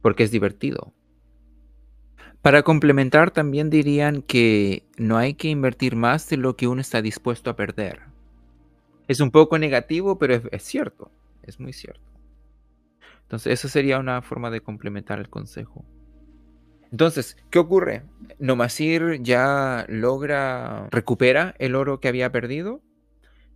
Porque 0.00 0.22
es 0.22 0.30
divertido. 0.30 0.92
Para 2.40 2.62
complementar, 2.62 3.32
también 3.32 3.68
dirían 3.68 4.22
que 4.22 4.84
no 4.96 5.16
hay 5.16 5.34
que 5.34 5.48
invertir 5.48 5.96
más 5.96 6.28
de 6.28 6.36
lo 6.36 6.54
que 6.54 6.68
uno 6.68 6.80
está 6.80 7.02
dispuesto 7.02 7.50
a 7.50 7.56
perder. 7.56 7.98
Es 9.08 9.18
un 9.18 9.32
poco 9.32 9.58
negativo, 9.58 10.20
pero 10.20 10.40
es 10.52 10.62
cierto. 10.62 11.10
Es 11.42 11.58
muy 11.58 11.72
cierto. 11.72 12.06
Entonces, 13.22 13.54
esa 13.54 13.68
sería 13.68 13.98
una 13.98 14.22
forma 14.22 14.52
de 14.52 14.60
complementar 14.60 15.18
el 15.18 15.28
consejo. 15.28 15.84
Entonces, 16.90 17.36
¿qué 17.50 17.58
ocurre? 17.58 18.02
Nomasir 18.38 19.20
ya 19.22 19.84
logra, 19.88 20.88
recupera 20.90 21.54
el 21.58 21.74
oro 21.74 22.00
que 22.00 22.08
había 22.08 22.32
perdido 22.32 22.80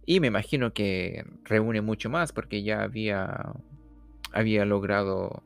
y 0.04 0.20
me 0.20 0.26
imagino 0.26 0.72
que 0.72 1.24
reúne 1.44 1.80
mucho 1.80 2.10
más 2.10 2.32
porque 2.32 2.62
ya 2.62 2.82
había, 2.82 3.52
había 4.32 4.64
logrado 4.64 5.42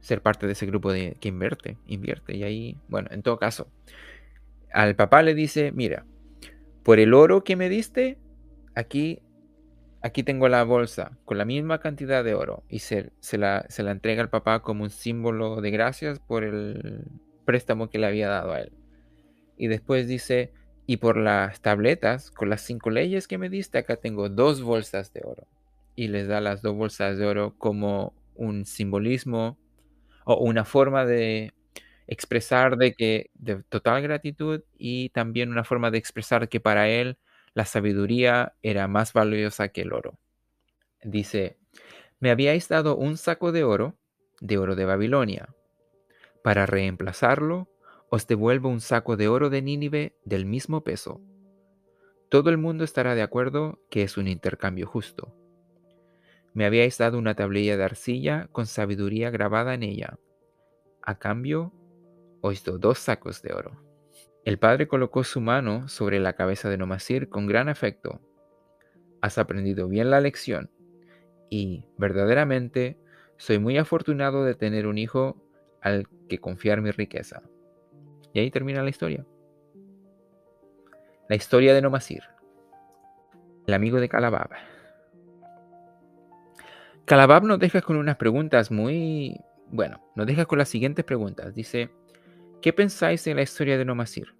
ser 0.00 0.20
parte 0.20 0.46
de 0.46 0.52
ese 0.52 0.66
grupo 0.66 0.92
de, 0.92 1.16
que 1.20 1.28
invierte, 1.28 1.78
invierte. 1.86 2.36
Y 2.36 2.42
ahí, 2.42 2.76
bueno, 2.88 3.08
en 3.12 3.22
todo 3.22 3.38
caso, 3.38 3.68
al 4.72 4.96
papá 4.96 5.22
le 5.22 5.34
dice, 5.34 5.72
mira, 5.72 6.04
por 6.82 6.98
el 6.98 7.14
oro 7.14 7.44
que 7.44 7.56
me 7.56 7.68
diste, 7.68 8.18
aquí 8.74 9.20
aquí 10.02 10.22
tengo 10.22 10.48
la 10.48 10.64
bolsa 10.64 11.18
con 11.24 11.38
la 11.38 11.44
misma 11.44 11.78
cantidad 11.78 12.24
de 12.24 12.34
oro 12.34 12.64
y 12.68 12.80
se, 12.80 13.12
la, 13.32 13.64
se, 13.68 13.82
la, 13.82 13.92
entrega 13.92 14.22
al 14.22 14.30
papá 14.30 14.60
como 14.60 14.84
un 14.84 14.90
símbolo 14.90 15.60
de 15.60 15.70
gracias 15.70 16.18
por 16.18 16.44
el 16.44 17.04
préstamo 17.44 17.88
que 17.88 17.98
le 17.98 18.06
había 18.06 18.28
dado 18.28 18.52
a 18.52 18.60
él. 18.60 18.72
Y 19.56 19.68
después 19.68 20.08
dice, 20.08 20.52
y 20.86 20.96
por 20.96 21.16
las 21.16 21.60
tabletas, 21.60 22.30
con 22.30 22.50
las 22.50 22.62
cinco 22.62 22.90
leyes 22.90 23.28
que 23.28 23.38
me 23.38 23.48
diste, 23.48 23.78
acá 23.78 23.96
tengo 23.96 24.28
dos 24.28 24.62
bolsas 24.62 25.12
de 25.12 25.22
oro. 25.24 25.46
Y 25.94 26.08
les 26.08 26.26
da 26.26 26.40
las 26.40 26.62
dos 26.62 26.74
bolsas 26.74 27.18
de 27.18 27.26
oro 27.26 27.54
como 27.58 28.14
un 28.34 28.64
simbolismo 28.64 29.58
o 30.24 30.36
una 30.36 30.64
forma 30.64 31.04
de 31.04 31.52
expresar 32.06 32.76
de 32.76 32.94
que 32.94 33.30
de 33.34 33.62
total 33.64 34.02
gratitud 34.02 34.62
y 34.76 35.10
también 35.10 35.50
una 35.50 35.64
forma 35.64 35.90
de 35.90 35.98
expresar 35.98 36.48
que 36.48 36.60
para 36.60 36.88
él 36.88 37.18
la 37.54 37.64
sabiduría 37.64 38.54
era 38.62 38.88
más 38.88 39.12
valiosa 39.12 39.68
que 39.68 39.82
el 39.82 39.92
oro. 39.92 40.18
Dice, 41.02 41.58
me 42.20 42.30
habíais 42.30 42.68
dado 42.68 42.96
un 42.96 43.16
saco 43.16 43.52
de 43.52 43.64
oro, 43.64 43.96
de 44.40 44.58
oro 44.58 44.76
de 44.76 44.84
Babilonia. 44.84 45.54
Para 46.42 46.66
reemplazarlo, 46.66 47.68
os 48.10 48.26
devuelvo 48.26 48.68
un 48.68 48.80
saco 48.80 49.16
de 49.16 49.28
oro 49.28 49.50
de 49.50 49.62
Nínive 49.62 50.16
del 50.24 50.46
mismo 50.46 50.84
peso. 50.84 51.20
Todo 52.28 52.50
el 52.50 52.58
mundo 52.58 52.84
estará 52.84 53.14
de 53.14 53.22
acuerdo 53.22 53.80
que 53.90 54.02
es 54.02 54.16
un 54.16 54.28
intercambio 54.28 54.86
justo. 54.86 55.34
Me 56.54 56.64
habíais 56.64 56.98
dado 56.98 57.18
una 57.18 57.34
tablilla 57.34 57.76
de 57.76 57.84
arcilla 57.84 58.48
con 58.52 58.66
sabiduría 58.66 59.30
grabada 59.30 59.74
en 59.74 59.82
ella. 59.82 60.18
A 61.02 61.18
cambio, 61.18 61.72
os 62.40 62.62
doy 62.64 62.78
dos 62.78 62.98
sacos 62.98 63.42
de 63.42 63.52
oro. 63.52 63.91
El 64.44 64.58
padre 64.58 64.88
colocó 64.88 65.22
su 65.22 65.40
mano 65.40 65.88
sobre 65.88 66.18
la 66.18 66.32
cabeza 66.32 66.68
de 66.68 66.76
Nomasir 66.76 67.28
con 67.28 67.46
gran 67.46 67.68
afecto. 67.68 68.20
Has 69.20 69.38
aprendido 69.38 69.88
bien 69.88 70.10
la 70.10 70.20
lección 70.20 70.70
y, 71.48 71.86
verdaderamente, 71.96 72.98
soy 73.36 73.58
muy 73.58 73.78
afortunado 73.78 74.44
de 74.44 74.56
tener 74.56 74.88
un 74.88 74.98
hijo 74.98 75.36
al 75.80 76.08
que 76.28 76.38
confiar 76.38 76.80
mi 76.80 76.90
riqueza. 76.90 77.42
Y 78.32 78.40
ahí 78.40 78.50
termina 78.50 78.82
la 78.82 78.90
historia. 78.90 79.24
La 81.28 81.36
historia 81.36 81.72
de 81.72 81.82
Nomasir, 81.82 82.22
el 83.66 83.74
amigo 83.74 84.00
de 84.00 84.08
Calabab. 84.08 84.50
Calabab 87.04 87.44
nos 87.44 87.60
deja 87.60 87.80
con 87.80 87.96
unas 87.96 88.16
preguntas 88.16 88.70
muy... 88.70 89.40
Bueno, 89.70 90.02
nos 90.16 90.26
deja 90.26 90.46
con 90.46 90.58
las 90.58 90.68
siguientes 90.68 91.04
preguntas. 91.04 91.54
Dice, 91.54 91.90
¿qué 92.62 92.72
pensáis 92.72 93.24
de 93.24 93.34
la 93.34 93.42
historia 93.42 93.76
de 93.76 93.84
Nomasir? 93.84 94.36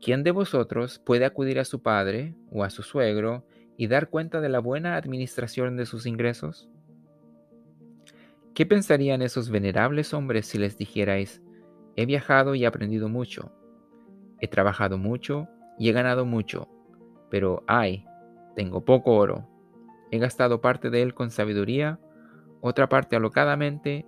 ¿Quién 0.00 0.24
de 0.24 0.30
vosotros 0.30 0.98
puede 0.98 1.26
acudir 1.26 1.60
a 1.60 1.66
su 1.66 1.82
padre 1.82 2.34
o 2.50 2.64
a 2.64 2.70
su 2.70 2.82
suegro 2.82 3.46
y 3.76 3.86
dar 3.86 4.08
cuenta 4.08 4.40
de 4.40 4.48
la 4.48 4.60
buena 4.60 4.96
administración 4.96 5.76
de 5.76 5.84
sus 5.84 6.06
ingresos? 6.06 6.70
¿Qué 8.54 8.64
pensarían 8.64 9.20
esos 9.20 9.50
venerables 9.50 10.14
hombres 10.14 10.46
si 10.46 10.56
les 10.56 10.78
dijerais, 10.78 11.42
he 11.96 12.06
viajado 12.06 12.54
y 12.54 12.64
aprendido 12.64 13.10
mucho, 13.10 13.52
he 14.40 14.48
trabajado 14.48 14.96
mucho 14.96 15.48
y 15.78 15.90
he 15.90 15.92
ganado 15.92 16.24
mucho, 16.24 16.66
pero 17.30 17.62
ay, 17.66 18.06
tengo 18.56 18.86
poco 18.86 19.16
oro, 19.16 19.46
he 20.10 20.18
gastado 20.18 20.62
parte 20.62 20.88
de 20.88 21.02
él 21.02 21.12
con 21.12 21.30
sabiduría, 21.30 22.00
otra 22.62 22.88
parte 22.88 23.16
alocadamente, 23.16 24.06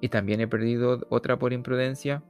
y 0.00 0.10
también 0.10 0.40
he 0.40 0.46
perdido 0.46 1.00
otra 1.10 1.40
por 1.40 1.52
imprudencia? 1.52 2.22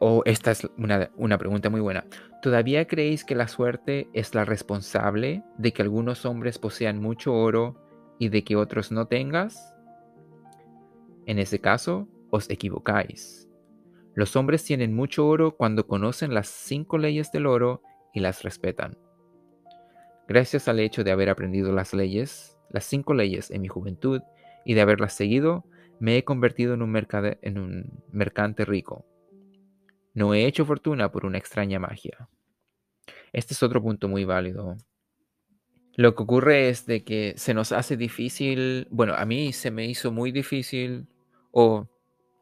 O 0.00 0.22
esta 0.24 0.50
es 0.50 0.68
una, 0.78 1.10
una, 1.16 1.38
pregunta 1.38 1.70
muy 1.70 1.80
buena. 1.80 2.04
¿Todavía 2.42 2.86
creéis 2.86 3.24
que 3.24 3.34
la 3.34 3.48
suerte 3.48 4.08
es 4.12 4.34
la 4.34 4.44
responsable 4.44 5.42
de 5.58 5.72
que 5.72 5.82
algunos 5.82 6.24
hombres 6.24 6.58
posean 6.58 7.00
mucho 7.00 7.34
oro 7.34 7.76
y 8.18 8.28
de 8.28 8.44
que 8.44 8.56
otros 8.56 8.92
no 8.92 9.06
tengas? 9.06 9.74
En 11.26 11.38
ese 11.38 11.60
caso, 11.60 12.08
os 12.30 12.48
equivocáis. 12.50 13.48
Los 14.14 14.36
hombres 14.36 14.64
tienen 14.64 14.94
mucho 14.94 15.26
oro 15.26 15.56
cuando 15.56 15.86
conocen 15.86 16.32
las 16.32 16.48
cinco 16.48 16.98
leyes 16.98 17.32
del 17.32 17.46
oro 17.46 17.82
y 18.14 18.20
las 18.20 18.42
respetan. 18.42 18.96
Gracias 20.28 20.68
al 20.68 20.80
hecho 20.80 21.04
de 21.04 21.10
haber 21.10 21.28
aprendido 21.28 21.72
las 21.72 21.92
leyes, 21.92 22.58
las 22.70 22.84
cinco 22.84 23.14
leyes 23.14 23.50
en 23.50 23.62
mi 23.62 23.68
juventud 23.68 24.22
y 24.64 24.74
de 24.74 24.80
haberlas 24.80 25.12
seguido, 25.12 25.64
me 26.00 26.16
he 26.16 26.24
convertido 26.24 26.74
en 26.74 26.82
un, 26.82 26.96
en 27.42 27.58
un 27.58 28.02
mercante 28.10 28.64
rico. 28.64 29.04
No 30.16 30.32
he 30.32 30.46
hecho 30.46 30.64
fortuna 30.64 31.12
por 31.12 31.26
una 31.26 31.36
extraña 31.36 31.78
magia. 31.78 32.26
Este 33.34 33.52
es 33.52 33.62
otro 33.62 33.82
punto 33.82 34.08
muy 34.08 34.24
válido. 34.24 34.78
Lo 35.94 36.14
que 36.14 36.22
ocurre 36.22 36.70
es 36.70 36.86
de 36.86 37.04
que 37.04 37.34
se 37.36 37.52
nos 37.52 37.70
hace 37.70 37.98
difícil, 37.98 38.88
bueno, 38.90 39.12
a 39.12 39.26
mí 39.26 39.52
se 39.52 39.70
me 39.70 39.84
hizo 39.84 40.12
muy 40.12 40.32
difícil 40.32 41.06
o 41.50 41.86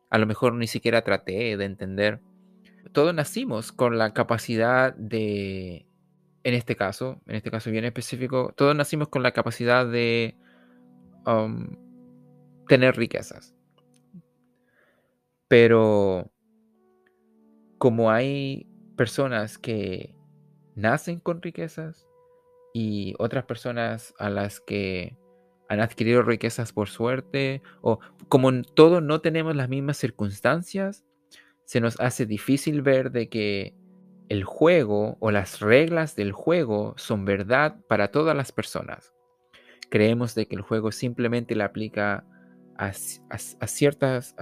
a 0.09 0.19
lo 0.19 0.27
mejor 0.27 0.55
ni 0.55 0.69
siquiera 0.69 1.03
traté 1.03 1.57
de 1.57 1.65
entender. 1.65 2.21
Todos 2.93 3.13
nacimos 3.13 3.73
con 3.73 3.99
la 3.99 4.15
capacidad 4.15 4.95
de, 4.95 5.85
en 6.45 6.55
este 6.55 6.77
caso, 6.77 7.23
en 7.27 7.35
este 7.35 7.51
caso 7.51 7.73
bien 7.73 7.85
específico, 7.85 8.55
todos 8.57 8.77
nacimos 8.77 9.09
con 9.09 9.25
la 9.25 9.33
capacidad 9.33 9.85
de 9.85 10.37
um, 11.27 11.77
tener 12.69 12.97
riquezas. 12.97 13.53
Pero 15.49 16.31
como 17.85 18.11
hay 18.11 18.67
personas 18.97 19.59
que 19.59 20.15
nacen 20.75 21.21
con 21.21 21.43
riquezas 21.43 22.09
y 22.73 23.15
otras 23.19 23.45
personas 23.45 24.15
a 24.19 24.31
las 24.31 24.59
que 24.59 25.19
han 25.69 25.81
adquirido 25.81 26.23
riquezas 26.23 26.73
por 26.73 26.89
suerte, 26.89 27.61
o 27.83 27.99
como 28.31 28.49
en 28.49 28.65
todo 28.65 29.03
no 29.03 29.21
tenemos 29.21 29.55
las 29.55 29.69
mismas 29.69 29.99
circunstancias, 29.99 31.05
se 31.67 31.83
nos 31.83 32.01
hace 32.01 32.25
difícil 32.25 32.81
ver 32.81 33.11
de 33.11 33.29
que 33.29 33.75
el 34.31 34.45
juego 34.45 35.19
o 35.21 35.31
las 35.31 35.61
reglas 35.61 36.17
del 36.17 36.33
juego 36.33 36.95
son 36.97 37.27
verdad 37.27 37.77
para 37.87 38.11
todas 38.11 38.35
las 38.35 38.51
personas. 38.51 39.13
Creemos 39.91 40.35
de 40.35 40.47
que 40.47 40.57
el 40.57 40.63
juego 40.63 40.91
simplemente 40.91 41.55
le 41.55 41.65
aplica 41.65 42.25
a, 42.79 42.95
ciertas, 42.95 44.35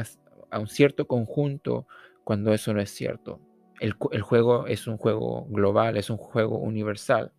a, 0.53 0.61
un 0.61 0.69
cierto 0.69 1.09
conjunto 1.09 1.89
cuando 2.25 2.53
eso 2.53 2.73
no 2.73 2.81
es 2.81 2.91
cierto. 2.91 3.41
El, 3.81 3.93
juego 3.93 4.67
es 4.67 4.87
un 4.87 4.97
juego 4.97 5.47
global, 5.49 5.97
es 5.97 6.09
un 6.09 6.17
juego 6.17 6.59
universal. 6.59 7.33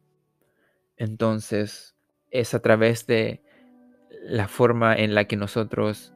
Entonces, 0.98 1.96
es 2.32 2.54
a 2.54 2.62
través 2.62 3.08
de 3.08 3.41
la 4.24 4.48
forma 4.48 4.96
en 4.96 5.15
la 5.15 5.26
que 5.26 5.38
nosotros 5.38 6.13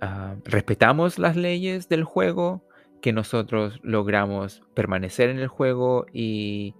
ah, 0.00 0.36
respetamos 0.44 1.18
las 1.18 1.36
leyes 1.36 1.88
del 1.88 2.04
juego, 2.04 2.62
que 3.02 3.12
nosotros 3.12 3.80
logramos 3.82 4.62
permanecer 4.74 5.28
en 5.28 5.38
el 5.38 5.48
juego 5.48 6.06
y 6.12 6.74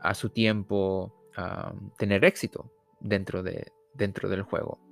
a 0.00 0.14
su 0.14 0.30
tiempo 0.30 1.12
ah, 1.36 1.74
tener 1.98 2.24
éxito 2.24 2.70
dentro, 3.00 3.42
de, 3.42 3.72
dentro 3.94 4.28
del 4.28 4.42
juego. 4.42 4.85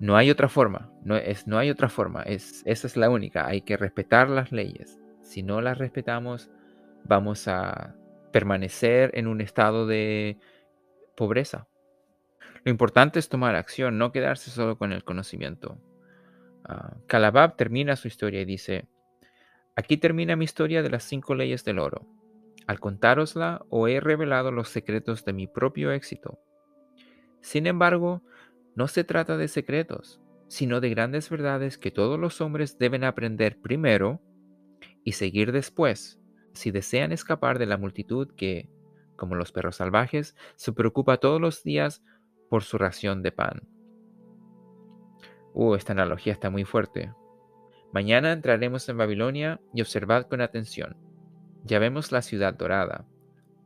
No 0.00 0.16
hay 0.16 0.30
otra 0.30 0.48
forma, 0.48 0.90
no, 1.02 1.16
es, 1.16 1.46
no 1.46 1.58
hay 1.58 1.70
otra 1.70 1.88
forma, 1.88 2.22
es, 2.22 2.62
esa 2.66 2.86
es 2.86 2.96
la 2.96 3.10
única, 3.10 3.46
hay 3.46 3.62
que 3.62 3.76
respetar 3.76 4.28
las 4.28 4.52
leyes. 4.52 4.98
Si 5.22 5.42
no 5.42 5.60
las 5.60 5.78
respetamos, 5.78 6.50
vamos 7.04 7.48
a 7.48 7.94
permanecer 8.32 9.12
en 9.14 9.28
un 9.28 9.40
estado 9.40 9.86
de 9.86 10.38
pobreza. 11.16 11.68
Lo 12.64 12.70
importante 12.70 13.18
es 13.18 13.28
tomar 13.28 13.54
acción, 13.54 13.98
no 13.98 14.10
quedarse 14.10 14.50
solo 14.50 14.76
con 14.76 14.92
el 14.92 15.04
conocimiento. 15.04 15.78
Uh, 16.68 17.06
Calabab 17.06 17.56
termina 17.56 17.94
su 17.94 18.08
historia 18.08 18.40
y 18.40 18.44
dice, 18.46 18.88
aquí 19.76 19.96
termina 19.96 20.34
mi 20.34 20.44
historia 20.44 20.82
de 20.82 20.90
las 20.90 21.04
cinco 21.04 21.34
leyes 21.34 21.64
del 21.64 21.78
oro. 21.78 22.06
Al 22.66 22.80
contárosla, 22.80 23.64
os 23.68 23.90
he 23.90 24.00
revelado 24.00 24.50
los 24.50 24.70
secretos 24.70 25.24
de 25.24 25.34
mi 25.34 25.46
propio 25.46 25.92
éxito. 25.92 26.40
Sin 27.42 27.66
embargo, 27.66 28.22
no 28.74 28.88
se 28.88 29.04
trata 29.04 29.36
de 29.36 29.48
secretos, 29.48 30.20
sino 30.48 30.80
de 30.80 30.90
grandes 30.90 31.30
verdades 31.30 31.78
que 31.78 31.90
todos 31.90 32.18
los 32.18 32.40
hombres 32.40 32.78
deben 32.78 33.04
aprender 33.04 33.60
primero 33.60 34.20
y 35.04 35.12
seguir 35.12 35.52
después, 35.52 36.20
si 36.52 36.70
desean 36.70 37.12
escapar 37.12 37.58
de 37.58 37.66
la 37.66 37.76
multitud 37.76 38.28
que, 38.36 38.68
como 39.16 39.34
los 39.34 39.52
perros 39.52 39.76
salvajes, 39.76 40.36
se 40.56 40.72
preocupa 40.72 41.18
todos 41.18 41.40
los 41.40 41.62
días 41.62 42.02
por 42.48 42.62
su 42.62 42.78
ración 42.78 43.22
de 43.22 43.32
pan. 43.32 43.62
Uh, 45.52 45.74
esta 45.74 45.92
analogía 45.92 46.32
está 46.32 46.50
muy 46.50 46.64
fuerte. 46.64 47.12
Mañana 47.92 48.32
entraremos 48.32 48.88
en 48.88 48.98
Babilonia 48.98 49.60
y 49.72 49.80
observad 49.80 50.26
con 50.26 50.40
atención. 50.40 50.96
Ya 51.62 51.78
vemos 51.78 52.10
la 52.10 52.22
ciudad 52.22 52.54
dorada. 52.54 53.06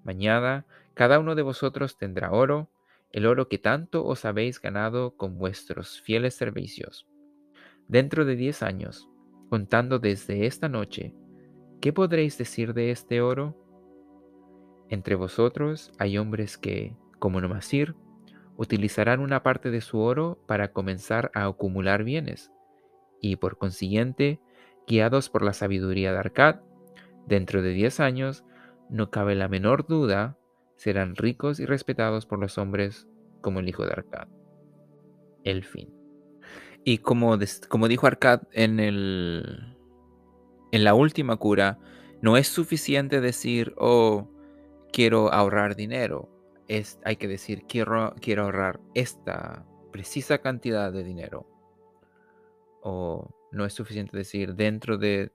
Mañana 0.05 0.67
cada 0.95 1.19
uno 1.19 1.35
de 1.35 1.43
vosotros 1.43 1.97
tendrá 1.97 2.33
oro, 2.33 2.71
el 3.13 3.27
oro 3.27 3.49
que 3.49 3.59
tanto 3.59 4.05
os 4.05 4.25
habéis 4.25 4.61
ganado 4.61 5.17
con 5.17 5.39
vuestros 5.39 6.01
fieles 6.01 6.35
servicios. 6.35 7.07
Dentro 7.87 8.25
de 8.25 8.37
diez 8.37 8.63
años, 8.63 9.09
contando 9.49 9.99
desde 9.99 10.47
esta 10.47 10.69
noche, 10.69 11.15
¿qué 11.81 11.93
podréis 11.93 12.37
decir 12.37 12.75
de 12.75 12.91
este 12.91 13.21
oro? 13.21 13.57
Entre 14.91 15.15
vosotros 15.15 15.93
hay 15.99 16.19
hombres 16.19 16.59
que, 16.59 16.97
como 17.19 17.41
Nomasir, 17.41 17.95
utilizarán 18.57 19.21
una 19.21 19.43
parte 19.43 19.71
de 19.71 19.81
su 19.81 20.01
oro 20.01 20.43
para 20.47 20.73
comenzar 20.73 21.31
a 21.35 21.47
acumular 21.47 22.05
bienes, 22.05 22.51
y 23.21 23.37
por 23.37 23.59
consiguiente, 23.59 24.41
guiados 24.87 25.29
por 25.31 25.43
la 25.43 25.53
sabiduría 25.53 26.13
de 26.13 26.19
Arcad, 26.19 26.61
dentro 27.27 27.63
de 27.63 27.71
diez 27.71 28.01
años, 28.01 28.45
no 28.89 29.11
cabe 29.11 29.35
la 29.35 29.49
menor 29.49 29.87
duda, 29.87 30.38
serán 30.79 31.15
ricos 31.15 31.61
y 31.61 31.67
respetados 31.67 32.25
por 32.25 32.39
los 32.39 32.57
hombres 32.57 33.07
como 33.43 33.61
el 33.61 33.69
hijo 33.69 33.85
de 33.85 33.93
Arcad. 33.93 34.29
El 35.45 35.65
fin. 35.65 35.93
Y 36.85 36.99
como, 36.99 37.37
como 37.69 37.87
dijo 37.87 38.07
Arcad 38.07 38.45
en, 38.53 38.81
el, 38.81 39.77
en 40.73 40.85
la 40.85 40.95
última 40.95 41.37
cura, 41.37 41.79
no 42.23 42.39
es 42.39 42.49
suficiente 42.49 43.21
decir, 43.21 43.75
oh, 43.77 44.31
quiero 44.91 45.31
ahorrar 45.31 45.77
dinero 45.77 46.31
hay 47.05 47.17
que 47.17 47.29
decir, 47.29 47.65
quiero, 47.67 48.15
quiero 48.21 48.45
ahorrar 48.45 48.81
esta 48.95 49.65
precisa 49.91 50.39
cantidad 50.39 50.93
de 50.93 51.03
dinero. 51.03 51.47
O 52.83 53.29
No 53.51 53.65
es 53.65 53.73
suficiente 53.73 54.17
decir 54.17 54.55
dentro 54.55 54.99
de, 54.99 55.33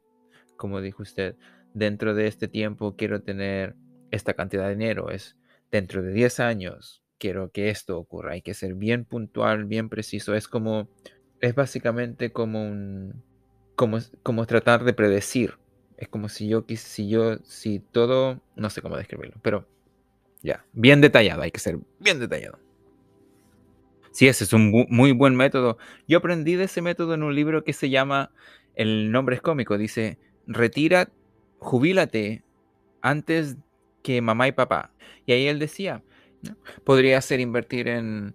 como 0.55 0.81
dijo 0.81 1.01
usted, 1.01 1.35
dentro 1.73 2.13
de 2.13 2.27
este 2.27 2.47
tiempo 2.47 2.95
quiero 2.95 3.23
tener 3.23 3.75
esta 4.13 4.33
cantidad 4.33 4.67
de 4.67 4.75
dinero. 4.75 5.09
Es 5.09 5.37
dentro 5.71 6.01
de 6.01 6.13
10 6.13 6.39
años 6.39 7.03
quiero 7.17 7.51
que 7.51 7.69
esto 7.69 7.97
ocurra. 7.97 8.33
Hay 8.33 8.41
que 8.41 8.53
ser 8.53 8.75
bien 8.75 9.05
puntual, 9.05 9.65
bien 9.65 9.89
preciso. 9.89 10.35
Es 10.35 10.47
como, 10.47 10.89
es 11.41 11.55
básicamente 11.55 12.31
como 12.31 12.63
un, 12.63 13.23
como, 13.75 13.99
como 14.23 14.45
tratar 14.45 14.83
de 14.83 14.93
predecir. 14.93 15.57
Es 15.97 16.07
como 16.09 16.29
si 16.29 16.47
yo, 16.47 16.65
si 16.67 17.09
yo, 17.09 17.37
si 17.43 17.79
todo, 17.79 18.41
no 18.55 18.69
sé 18.69 18.81
cómo 18.81 18.97
describirlo, 18.97 19.39
pero 19.41 19.67
ya, 20.41 20.65
bien 20.73 20.99
detallado, 20.99 21.43
hay 21.43 21.51
que 21.51 21.59
ser 21.59 21.79
bien 21.99 22.19
detallado. 22.19 22.59
Sí, 24.11 24.27
ese 24.27 24.43
es 24.43 24.53
un 24.53 24.85
muy 24.89 25.11
buen 25.13 25.35
método. 25.35 25.77
Yo 26.07 26.17
aprendí 26.19 26.55
de 26.55 26.65
ese 26.65 26.81
método 26.81 27.13
en 27.13 27.23
un 27.23 27.33
libro 27.33 27.63
que 27.63 27.73
se 27.73 27.89
llama, 27.89 28.31
el 28.75 29.11
nombre 29.11 29.35
es 29.35 29.41
cómico, 29.41 29.77
dice, 29.77 30.19
retira, 30.45 31.09
jubílate 31.59 32.43
antes 33.01 33.57
que 34.03 34.21
mamá 34.21 34.47
y 34.47 34.51
papá. 34.51 34.91
Y 35.25 35.31
ahí 35.33 35.47
él 35.47 35.59
decía, 35.59 36.03
podría 36.83 37.21
ser 37.21 37.39
invertir 37.39 37.87
en, 37.87 38.33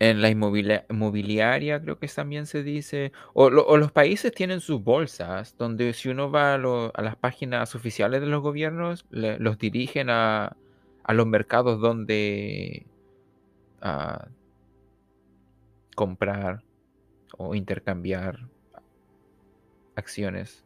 en 0.00 0.22
la 0.22 0.30
inmobiliaria, 0.30 1.80
creo 1.80 1.98
que 1.98 2.08
también 2.08 2.46
se 2.46 2.62
dice, 2.62 3.12
o, 3.34 3.50
los 3.50 3.92
países 3.92 4.32
tienen 4.32 4.60
sus 4.60 4.82
bolsas, 4.82 5.56
donde 5.58 5.92
si 5.92 6.08
uno 6.08 6.30
va 6.30 6.54
a, 6.54 6.58
las 7.02 7.16
páginas 7.16 7.74
oficiales 7.74 8.20
de 8.20 8.26
los 8.26 8.42
gobiernos, 8.42 9.06
los 9.10 9.58
dirigen 9.58 10.10
a, 10.10 10.56
a, 11.04 11.14
los 11.14 11.26
mercados 11.26 11.80
donde 11.80 12.86
ah, 13.82 14.28
comprar 15.94 16.62
o 17.36 17.54
intercambiar 17.54 18.38
acciones. 19.96 20.64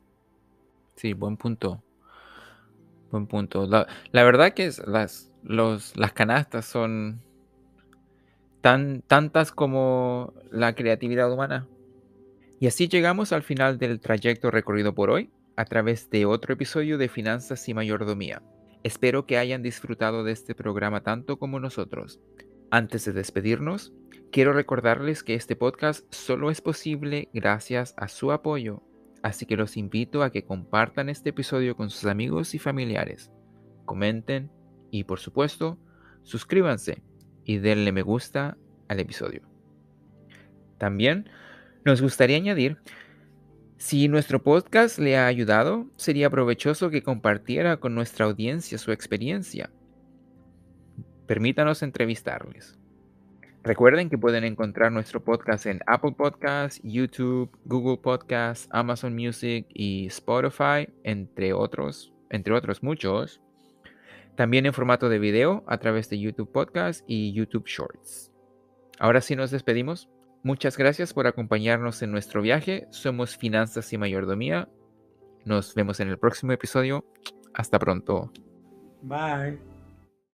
Sí, 0.94 1.12
buen 1.12 1.36
punto. 1.36 1.82
Buen 3.10 3.26
punto. 3.26 3.66
La, 3.66 4.24
verdad 4.24 4.54
que 4.54 4.70
las, 4.86 5.32
los, 5.42 5.96
las 5.96 6.12
canastas 6.12 6.64
son 6.64 7.20
tan, 8.60 9.02
tantas 9.02 9.52
como 9.52 10.34
la 10.50 10.74
creatividad 10.74 11.32
humana. 11.32 11.66
Y 12.60 12.66
así 12.66 12.88
llegamos 12.88 13.32
al 13.32 13.42
final 13.42 13.78
del 13.78 14.00
trayecto 14.00 14.50
recorrido 14.50 14.94
por 14.94 15.10
hoy 15.10 15.30
a 15.56 15.64
través 15.64 16.10
de 16.10 16.26
otro 16.26 16.54
episodio 16.54 16.98
de 16.98 17.08
Finanzas 17.08 17.68
y 17.68 17.74
Mayordomía. 17.74 18.42
Espero 18.82 19.26
que 19.26 19.38
hayan 19.38 19.62
disfrutado 19.62 20.24
de 20.24 20.32
este 20.32 20.54
programa 20.54 21.02
tanto 21.02 21.38
como 21.38 21.60
nosotros. 21.60 22.20
Antes 22.70 23.04
de 23.04 23.12
despedirnos, 23.12 23.92
Quiero 24.34 24.52
recordarles 24.52 25.22
que 25.22 25.36
este 25.36 25.54
podcast 25.54 26.12
solo 26.12 26.50
es 26.50 26.60
posible 26.60 27.28
gracias 27.32 27.94
a 27.96 28.08
su 28.08 28.32
apoyo, 28.32 28.82
así 29.24 29.46
que 29.46 29.56
los 29.56 29.78
invito 29.78 30.22
a 30.22 30.30
que 30.30 30.44
compartan 30.44 31.08
este 31.08 31.30
episodio 31.30 31.76
con 31.76 31.88
sus 31.88 32.04
amigos 32.04 32.54
y 32.54 32.58
familiares, 32.58 33.32
comenten 33.86 34.50
y 34.90 35.04
por 35.04 35.18
supuesto, 35.18 35.78
suscríbanse 36.24 37.02
y 37.42 37.56
denle 37.56 37.90
me 37.90 38.02
gusta 38.02 38.58
al 38.86 39.00
episodio. 39.00 39.40
También 40.76 41.30
nos 41.86 42.02
gustaría 42.02 42.36
añadir, 42.36 42.76
si 43.78 44.08
nuestro 44.08 44.42
podcast 44.42 44.98
le 44.98 45.16
ha 45.16 45.26
ayudado, 45.26 45.86
sería 45.96 46.28
provechoso 46.28 46.90
que 46.90 47.02
compartiera 47.02 47.78
con 47.78 47.94
nuestra 47.94 48.26
audiencia 48.26 48.76
su 48.76 48.92
experiencia. 48.92 49.70
Permítanos 51.26 51.82
entrevistarles. 51.82 52.78
Recuerden 53.64 54.10
que 54.10 54.18
pueden 54.18 54.44
encontrar 54.44 54.92
nuestro 54.92 55.24
podcast 55.24 55.64
en 55.64 55.80
Apple 55.86 56.12
Podcasts, 56.12 56.82
YouTube, 56.84 57.50
Google 57.64 57.96
Podcasts, 57.96 58.68
Amazon 58.70 59.14
Music 59.14 59.66
y 59.70 60.06
Spotify, 60.08 60.86
entre 61.02 61.54
otros, 61.54 62.12
entre 62.28 62.52
otros 62.52 62.82
muchos. 62.82 63.40
También 64.36 64.66
en 64.66 64.74
formato 64.74 65.08
de 65.08 65.18
video 65.18 65.64
a 65.66 65.78
través 65.78 66.10
de 66.10 66.20
YouTube 66.20 66.52
Podcasts 66.52 67.04
y 67.06 67.32
YouTube 67.32 67.66
Shorts. 67.66 68.30
Ahora 68.98 69.22
sí 69.22 69.34
nos 69.34 69.50
despedimos. 69.50 70.10
Muchas 70.42 70.76
gracias 70.76 71.14
por 71.14 71.26
acompañarnos 71.26 72.02
en 72.02 72.12
nuestro 72.12 72.42
viaje. 72.42 72.86
Somos 72.90 73.34
Finanzas 73.38 73.90
y 73.94 73.96
Mayordomía. 73.96 74.68
Nos 75.46 75.74
vemos 75.74 76.00
en 76.00 76.08
el 76.08 76.18
próximo 76.18 76.52
episodio. 76.52 77.06
Hasta 77.54 77.78
pronto. 77.78 78.30
Bye. 79.00 79.73